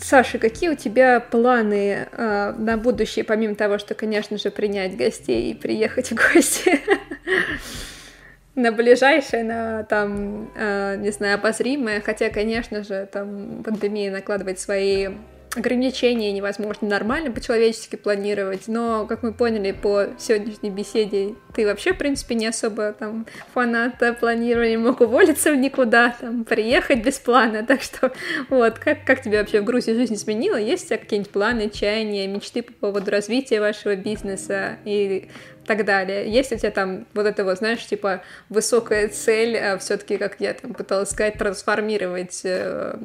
Саша, 0.01 0.39
какие 0.39 0.71
у 0.71 0.77
тебя 0.77 1.21
планы 1.21 2.09
а, 2.13 2.53
на 2.53 2.77
будущее, 2.77 3.25
помимо 3.25 3.55
того, 3.55 3.79
что, 3.79 3.95
конечно 3.95 4.37
же, 4.37 4.51
принять 4.51 4.97
гостей 4.97 5.53
и 5.53 5.55
приехать 5.55 6.11
в 6.11 6.15
гости? 6.17 6.81
на 8.57 8.73
ближайшее, 8.73 9.45
на 9.45 9.85
там, 9.85 10.51
э, 10.57 10.97
не 10.99 11.11
знаю, 11.11 11.37
обозримое, 11.37 12.01
хотя, 12.01 12.31
конечно 12.31 12.83
же, 12.83 13.09
там 13.11 13.63
пандемия 13.63 14.11
накладывает 14.11 14.59
свои 14.59 15.11
ограничения 15.57 16.33
невозможно 16.33 16.89
нормально 16.89 17.31
по-человечески 17.31 17.97
планировать, 17.97 18.69
но, 18.69 19.07
как 19.07 19.23
мы 19.23 19.33
поняли 19.33 19.73
по 19.73 20.07
сегодняшней 20.19 20.71
беседе, 20.71 21.35
ты 21.55 21.67
вообще, 21.67 21.93
в 21.93 21.99
принципе, 21.99 22.37
не 22.37 22.47
особо 22.47 22.93
там 22.93 23.27
фанат 23.53 23.95
планирования, 24.21 24.79
мог 24.79 25.01
уволиться 25.01 25.55
никуда, 25.57 26.15
там, 26.21 26.45
приехать 26.45 27.03
без 27.03 27.19
плана, 27.19 27.63
так 27.67 27.83
что 27.83 28.13
вот, 28.49 28.79
как, 28.79 29.05
как 29.05 29.23
тебе 29.23 29.41
вообще 29.41 29.61
в 29.61 29.65
Грузии 29.65 29.93
жизнь 29.93 30.15
изменила? 30.15 30.57
Есть 30.57 30.85
у 30.85 30.89
тебя 30.89 30.99
какие-нибудь 30.99 31.33
планы, 31.33 31.69
чаяния, 31.69 32.29
мечты 32.29 32.63
по 32.63 32.73
поводу 32.73 33.11
развития 33.11 33.61
вашего 33.61 33.97
бизнеса 33.97 34.79
и 34.85 35.29
так 35.71 35.85
далее. 35.85 36.29
Есть 36.29 36.51
у 36.51 36.57
тебя 36.57 36.73
там 36.73 37.07
вот 37.15 37.27
это 37.27 37.45
вот, 37.45 37.59
знаешь, 37.59 37.87
типа 37.87 38.23
высокая 38.49 39.07
цель, 39.07 39.57
а 39.57 39.79
все-таки, 39.79 40.19
как 40.19 40.41
я 40.41 40.53
там 40.53 40.75
пыталась 40.75 41.11
сказать, 41.11 41.39
трансформировать 41.39 42.41
э, 42.43 42.97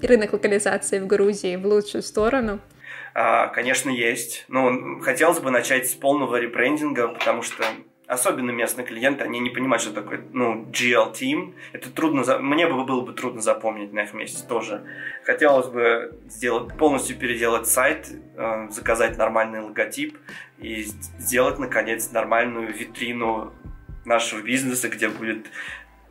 рынок 0.00 0.32
локализации 0.32 1.00
в 1.00 1.08
Грузии 1.08 1.56
в 1.56 1.66
лучшую 1.66 2.02
сторону? 2.02 2.60
А, 3.14 3.48
конечно, 3.48 3.90
есть. 3.90 4.44
Ну, 4.46 5.00
хотелось 5.00 5.40
бы 5.40 5.50
начать 5.50 5.90
с 5.90 5.94
полного 5.94 6.36
ребрендинга, 6.36 7.08
потому 7.08 7.42
что 7.42 7.64
особенно 8.08 8.50
местные 8.50 8.86
клиенты, 8.86 9.22
они 9.22 9.38
не 9.38 9.50
понимают, 9.50 9.82
что 9.82 9.92
такое, 9.92 10.22
ну, 10.32 10.64
GL 10.72 11.12
Team. 11.12 11.54
Это 11.72 11.90
трудно, 11.90 12.38
мне 12.38 12.66
бы 12.66 12.84
было 12.84 13.02
бы 13.02 13.12
трудно 13.12 13.42
запомнить 13.42 13.92
на 13.92 14.00
их 14.00 14.14
месте 14.14 14.44
тоже. 14.48 14.82
Хотелось 15.24 15.68
бы 15.68 16.18
сделать, 16.26 16.76
полностью 16.76 17.18
переделать 17.18 17.68
сайт, 17.68 18.08
э, 18.36 18.68
заказать 18.70 19.18
нормальный 19.18 19.60
логотип 19.60 20.18
и 20.58 20.82
сделать, 21.18 21.58
наконец, 21.58 22.10
нормальную 22.10 22.72
витрину 22.72 23.52
нашего 24.06 24.40
бизнеса, 24.40 24.88
где 24.88 25.08
будет 25.08 25.46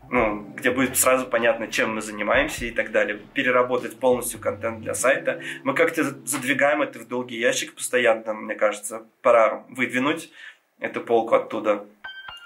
ну, 0.10 0.54
где 0.56 0.72
будет 0.72 0.96
сразу 0.96 1.26
понятно, 1.26 1.68
чем 1.68 1.96
мы 1.96 2.02
занимаемся 2.02 2.66
и 2.66 2.72
так 2.72 2.92
далее. 2.92 3.20
Переработать 3.34 4.00
полностью 4.00 4.40
контент 4.40 4.80
для 4.80 4.94
сайта. 4.94 5.42
Мы 5.64 5.74
как-то 5.74 6.04
задвигаем 6.26 6.82
это 6.82 7.00
в 7.00 7.10
долгий 7.10 7.38
ящик 7.38 7.74
постоянно, 7.74 8.34
мне 8.34 8.56
кажется. 8.56 9.06
Пора 9.22 9.66
выдвинуть 9.68 10.32
эту 10.80 11.02
полку 11.02 11.36
оттуда. 11.36 11.86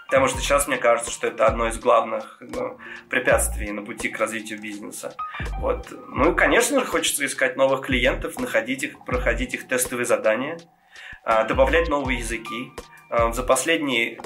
Потому 0.07 0.27
что 0.27 0.39
сейчас 0.39 0.67
мне 0.67 0.77
кажется, 0.77 1.09
что 1.09 1.27
это 1.27 1.47
одно 1.47 1.67
из 1.69 1.79
главных 1.79 2.37
ну, 2.41 2.77
препятствий 3.09 3.71
на 3.71 3.81
пути 3.81 4.09
к 4.09 4.19
развитию 4.19 4.59
бизнеса. 4.59 5.15
Вот. 5.59 5.87
Ну 6.09 6.33
и, 6.33 6.35
конечно 6.35 6.81
же, 6.81 6.85
хочется 6.85 7.25
искать 7.25 7.55
новых 7.55 7.85
клиентов, 7.85 8.37
находить 8.37 8.83
их, 8.83 9.05
проходить 9.05 9.53
их 9.53 9.69
тестовые 9.69 10.05
задания, 10.05 10.59
а, 11.23 11.45
добавлять 11.45 11.87
новые 11.87 12.19
языки. 12.19 12.73
А, 13.09 13.31
за 13.31 13.43
последние 13.43 14.19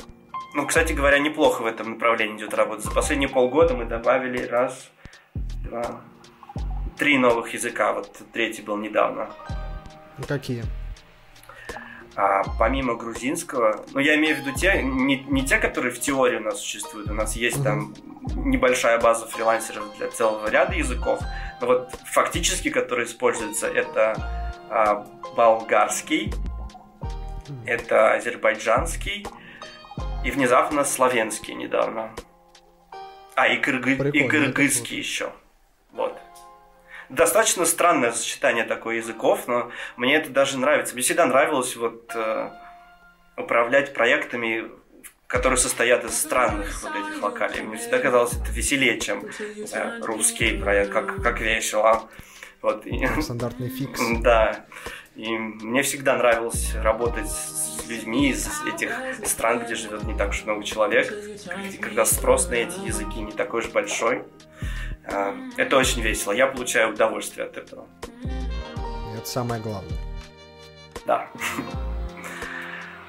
ну, 0.56 0.66
кстати 0.66 0.94
говоря, 0.94 1.20
неплохо 1.20 1.62
в 1.62 1.66
этом 1.66 1.92
направлении 1.92 2.38
идет 2.38 2.54
работа. 2.54 2.82
За 2.82 2.92
последние 2.92 3.28
полгода 3.28 3.76
мы 3.76 3.84
добавили 3.84 4.42
раз, 4.42 4.90
два, 5.36 6.02
три 6.98 7.18
новых 7.18 7.54
языка. 7.54 7.92
Вот 7.92 8.22
третий 8.32 8.62
был 8.62 8.78
недавно. 8.78 9.30
Какие? 10.28 10.64
А, 12.18 12.44
помимо 12.58 12.96
грузинского, 12.96 13.84
ну 13.92 14.00
я 14.00 14.16
имею 14.16 14.38
в 14.38 14.40
виду 14.40 14.54
те, 14.54 14.82
не, 14.82 15.18
не 15.28 15.46
те, 15.46 15.58
которые 15.58 15.94
в 15.94 16.00
теории 16.00 16.38
у 16.38 16.44
нас 16.44 16.62
существуют, 16.62 17.10
у 17.10 17.14
нас 17.14 17.36
есть 17.36 17.58
mm-hmm. 17.58 17.64
там 17.64 17.94
небольшая 18.36 19.00
база 19.02 19.28
фрилансеров 19.28 19.98
для 19.98 20.10
целого 20.10 20.50
ряда 20.50 20.74
языков, 20.74 21.20
Но 21.60 21.68
вот 21.68 21.94
фактически, 22.06 22.70
который 22.70 23.06
используется, 23.06 23.68
это 23.68 24.62
а, 24.70 25.06
болгарский, 25.36 26.34
это 27.66 28.14
азербайджанский 28.14 29.28
и 30.24 30.32
внезапно 30.32 30.86
славянский 30.86 31.54
недавно. 31.54 32.12
А, 33.36 33.48
и, 33.50 33.58
кыргы... 33.58 33.94
и 34.10 34.28
кыргызский 34.28 34.98
еще. 34.98 35.32
Достаточно 37.10 37.66
странное 37.66 38.12
сочетание 38.12 38.64
такой 38.64 38.98
языков, 38.98 39.48
но 39.48 39.72
мне 39.98 40.16
это 40.16 40.30
даже 40.30 40.58
нравится. 40.58 40.94
Мне 40.94 41.04
всегда 41.04 41.26
нравилось 41.26 41.76
вот 41.76 42.12
э, 42.16 42.50
управлять 43.38 43.94
проектами, 43.94 44.72
которые 45.28 45.58
состоят 45.58 46.04
из 46.06 46.18
странных 46.18 46.82
вот 46.84 46.92
этих 46.96 47.22
локалей. 47.22 47.62
Мне 47.62 47.78
всегда 47.78 48.00
казалось 48.00 48.34
это 48.34 48.52
веселее, 48.52 49.00
чем 49.00 49.24
э, 49.24 50.00
русский 50.02 50.58
проект, 50.58 50.92
как, 50.92 51.22
как 51.22 51.40
весело. 51.40 52.10
Вот. 52.62 52.86
Стандартный 53.22 53.70
фикс. 53.70 54.00
Да. 54.22 54.66
И 55.16 55.30
мне 55.30 55.82
всегда 55.82 56.18
нравилось 56.18 56.76
работать 56.76 57.30
с 57.30 57.88
людьми 57.88 58.32
из 58.32 58.50
этих 58.68 58.92
стран, 59.24 59.64
где 59.64 59.76
живет 59.76 60.04
не 60.04 60.18
так 60.18 60.32
уж 60.32 60.44
много 60.44 60.64
человек, 60.64 61.14
когда 61.80 62.06
спрос 62.06 62.50
на 62.50 62.56
эти 62.56 62.80
языки 62.80 63.22
не 63.22 63.32
такой 63.32 63.62
уж 63.62 63.70
большой. 63.70 64.24
А, 65.08 65.36
это 65.58 65.78
очень 65.78 66.02
весело. 66.02 66.32
Я 66.32 66.48
получаю 66.48 66.94
удовольствие 66.94 67.46
от 67.46 67.58
этого. 67.58 67.88
Это 69.16 69.28
самое 69.28 69.62
главное. 69.62 69.98
Да. 71.06 71.28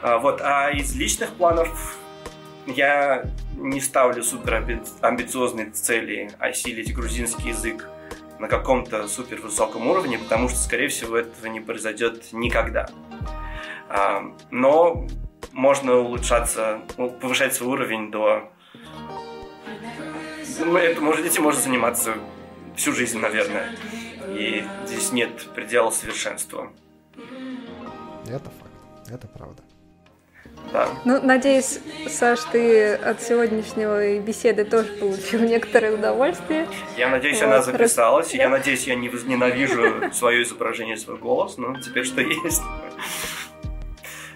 А, 0.02 0.18
вот, 0.18 0.40
а 0.42 0.70
из 0.70 0.94
личных 0.94 1.30
планов 1.30 1.96
я 2.66 3.24
не 3.56 3.80
ставлю 3.80 4.22
супер 4.22 4.64
амбициозные 5.00 5.70
цели 5.70 6.30
осилить 6.38 6.94
грузинский 6.94 7.48
язык 7.48 7.88
на 8.38 8.48
каком-то 8.48 9.08
супер 9.08 9.40
высоком 9.40 9.86
уровне, 9.86 10.18
потому 10.18 10.48
что, 10.48 10.58
скорее 10.58 10.88
всего, 10.88 11.16
этого 11.16 11.46
не 11.46 11.60
произойдет 11.60 12.32
никогда. 12.32 12.88
А, 13.88 14.22
но 14.50 15.06
можно 15.52 15.96
улучшаться, 15.96 16.80
повышать 16.96 17.54
свой 17.54 17.70
уровень 17.70 18.10
до... 18.10 18.50
Ну, 20.58 20.76
это, 20.76 21.00
может, 21.00 21.26
этим 21.26 21.42
можно 21.42 21.60
заниматься 21.60 22.14
всю 22.76 22.92
жизнь, 22.92 23.18
наверное. 23.18 23.70
И 24.28 24.64
здесь 24.86 25.12
нет 25.12 25.30
предела 25.54 25.90
совершенства. 25.90 26.70
Это 28.26 28.50
факт, 28.50 29.10
это 29.10 29.26
правда. 29.28 29.62
Да. 30.72 30.88
Ну, 31.04 31.22
надеюсь, 31.22 31.78
Саш, 32.08 32.40
ты 32.50 32.94
от 32.94 33.22
сегодняшнего 33.22 34.18
беседы 34.18 34.64
тоже 34.64 34.88
получил 34.94 35.40
некоторое 35.40 35.94
удовольствие. 35.94 36.66
Я 36.96 37.08
надеюсь, 37.08 37.40
вот. 37.40 37.46
она 37.46 37.62
записалась. 37.62 38.32
Да. 38.32 38.38
Я 38.38 38.48
надеюсь, 38.48 38.86
я 38.86 38.96
не 38.96 39.08
возненавижу 39.08 40.12
свое 40.12 40.42
изображение, 40.42 40.96
свой 40.96 41.18
голос, 41.18 41.56
но 41.56 41.78
теперь 41.80 42.04
что 42.04 42.20
есть. 42.20 42.62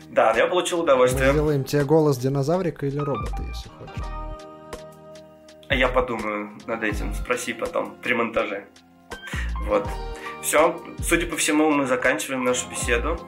Да, 0.09 0.33
я 0.37 0.47
получил 0.47 0.81
удовольствие. 0.81 1.29
Мы 1.29 1.33
сделаем 1.33 1.65
тебе 1.65 1.85
голос 1.85 2.17
динозаврика 2.19 2.87
или 2.87 2.99
робота, 2.99 3.43
если 3.49 3.69
хочешь. 3.79 4.20
А 5.71 5.75
я 5.77 5.87
подумаю 5.87 6.51
над 6.67 6.83
этим, 6.83 7.15
спроси 7.15 7.53
потом 7.53 7.95
при 8.03 8.13
монтаже. 8.13 8.67
Вот. 9.67 9.87
Все, 10.43 10.77
судя 10.99 11.29
по 11.29 11.37
всему, 11.37 11.71
мы 11.71 11.87
заканчиваем 11.87 12.43
нашу 12.43 12.69
беседу. 12.69 13.21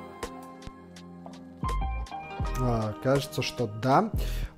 А, 2.61 2.95
кажется, 3.01 3.43
что 3.43 3.69
да. 3.69 4.11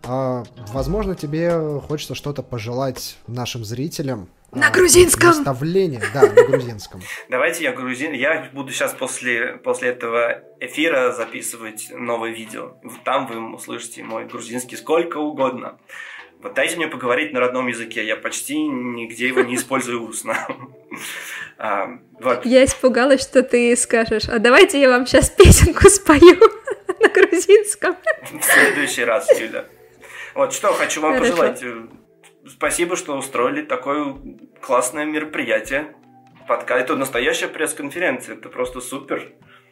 А, 0.03 0.45
возможно, 0.69 1.15
тебе 1.15 1.79
хочется 1.87 2.15
что-то 2.15 2.43
пожелать 2.43 3.19
нашим 3.27 3.67
зрителям. 3.67 4.31
На 4.51 4.69
а, 4.69 4.71
грузинском! 4.71 5.29
Наставление, 5.29 6.01
да, 6.15 6.23
на 6.23 6.43
грузинском. 6.45 7.03
Давайте 7.29 7.65
я 7.65 7.73
грузин. 7.73 8.15
Я 8.15 8.49
буду 8.55 8.73
сейчас 8.73 8.95
после, 8.95 9.59
после 9.59 9.91
этого 9.91 10.41
эфира 10.59 11.13
записывать 11.13 11.89
новое 11.91 12.31
видео. 12.31 12.79
Там 13.05 13.27
вы 13.27 13.55
услышите 13.55 14.03
мой 14.03 14.25
грузинский 14.25 14.77
сколько 14.77 15.19
угодно. 15.19 15.77
Вот 16.45 16.53
дайте 16.53 16.77
мне 16.77 16.89
поговорить 16.89 17.33
на 17.33 17.41
родном 17.41 17.69
языке. 17.69 18.05
Я 18.05 18.17
почти 18.17 18.59
нигде 18.59 19.29
его 19.29 19.41
не 19.41 19.55
использую 19.55 20.07
устно. 20.07 20.37
А. 21.57 21.89
Я 22.45 22.65
испугалась, 22.65 23.23
что 23.23 23.43
ты 23.43 23.75
скажешь, 23.77 24.29
а 24.29 24.39
давайте 24.39 24.79
я 24.79 24.91
вам 24.91 25.07
сейчас 25.07 25.31
песенку 25.31 25.89
спою 25.89 26.39
на 27.01 27.09
грузинском. 27.09 27.97
В 28.31 28.45
следующий 28.45 29.05
раз, 29.05 29.27
Юля. 29.41 29.65
Вот 30.35 30.53
что 30.53 30.75
хочу 30.75 31.01
вам 31.01 31.19
пожелать. 31.19 31.65
Спасибо, 32.47 32.97
что 32.97 33.17
устроили 33.17 33.63
такое 33.63 34.15
классное 34.61 35.07
мероприятие. 35.07 35.95
Это 36.47 36.95
настоящая 36.95 37.49
пресс-конференция, 37.49 38.35
это 38.35 38.51
просто 38.51 38.83
супер. 38.83 39.33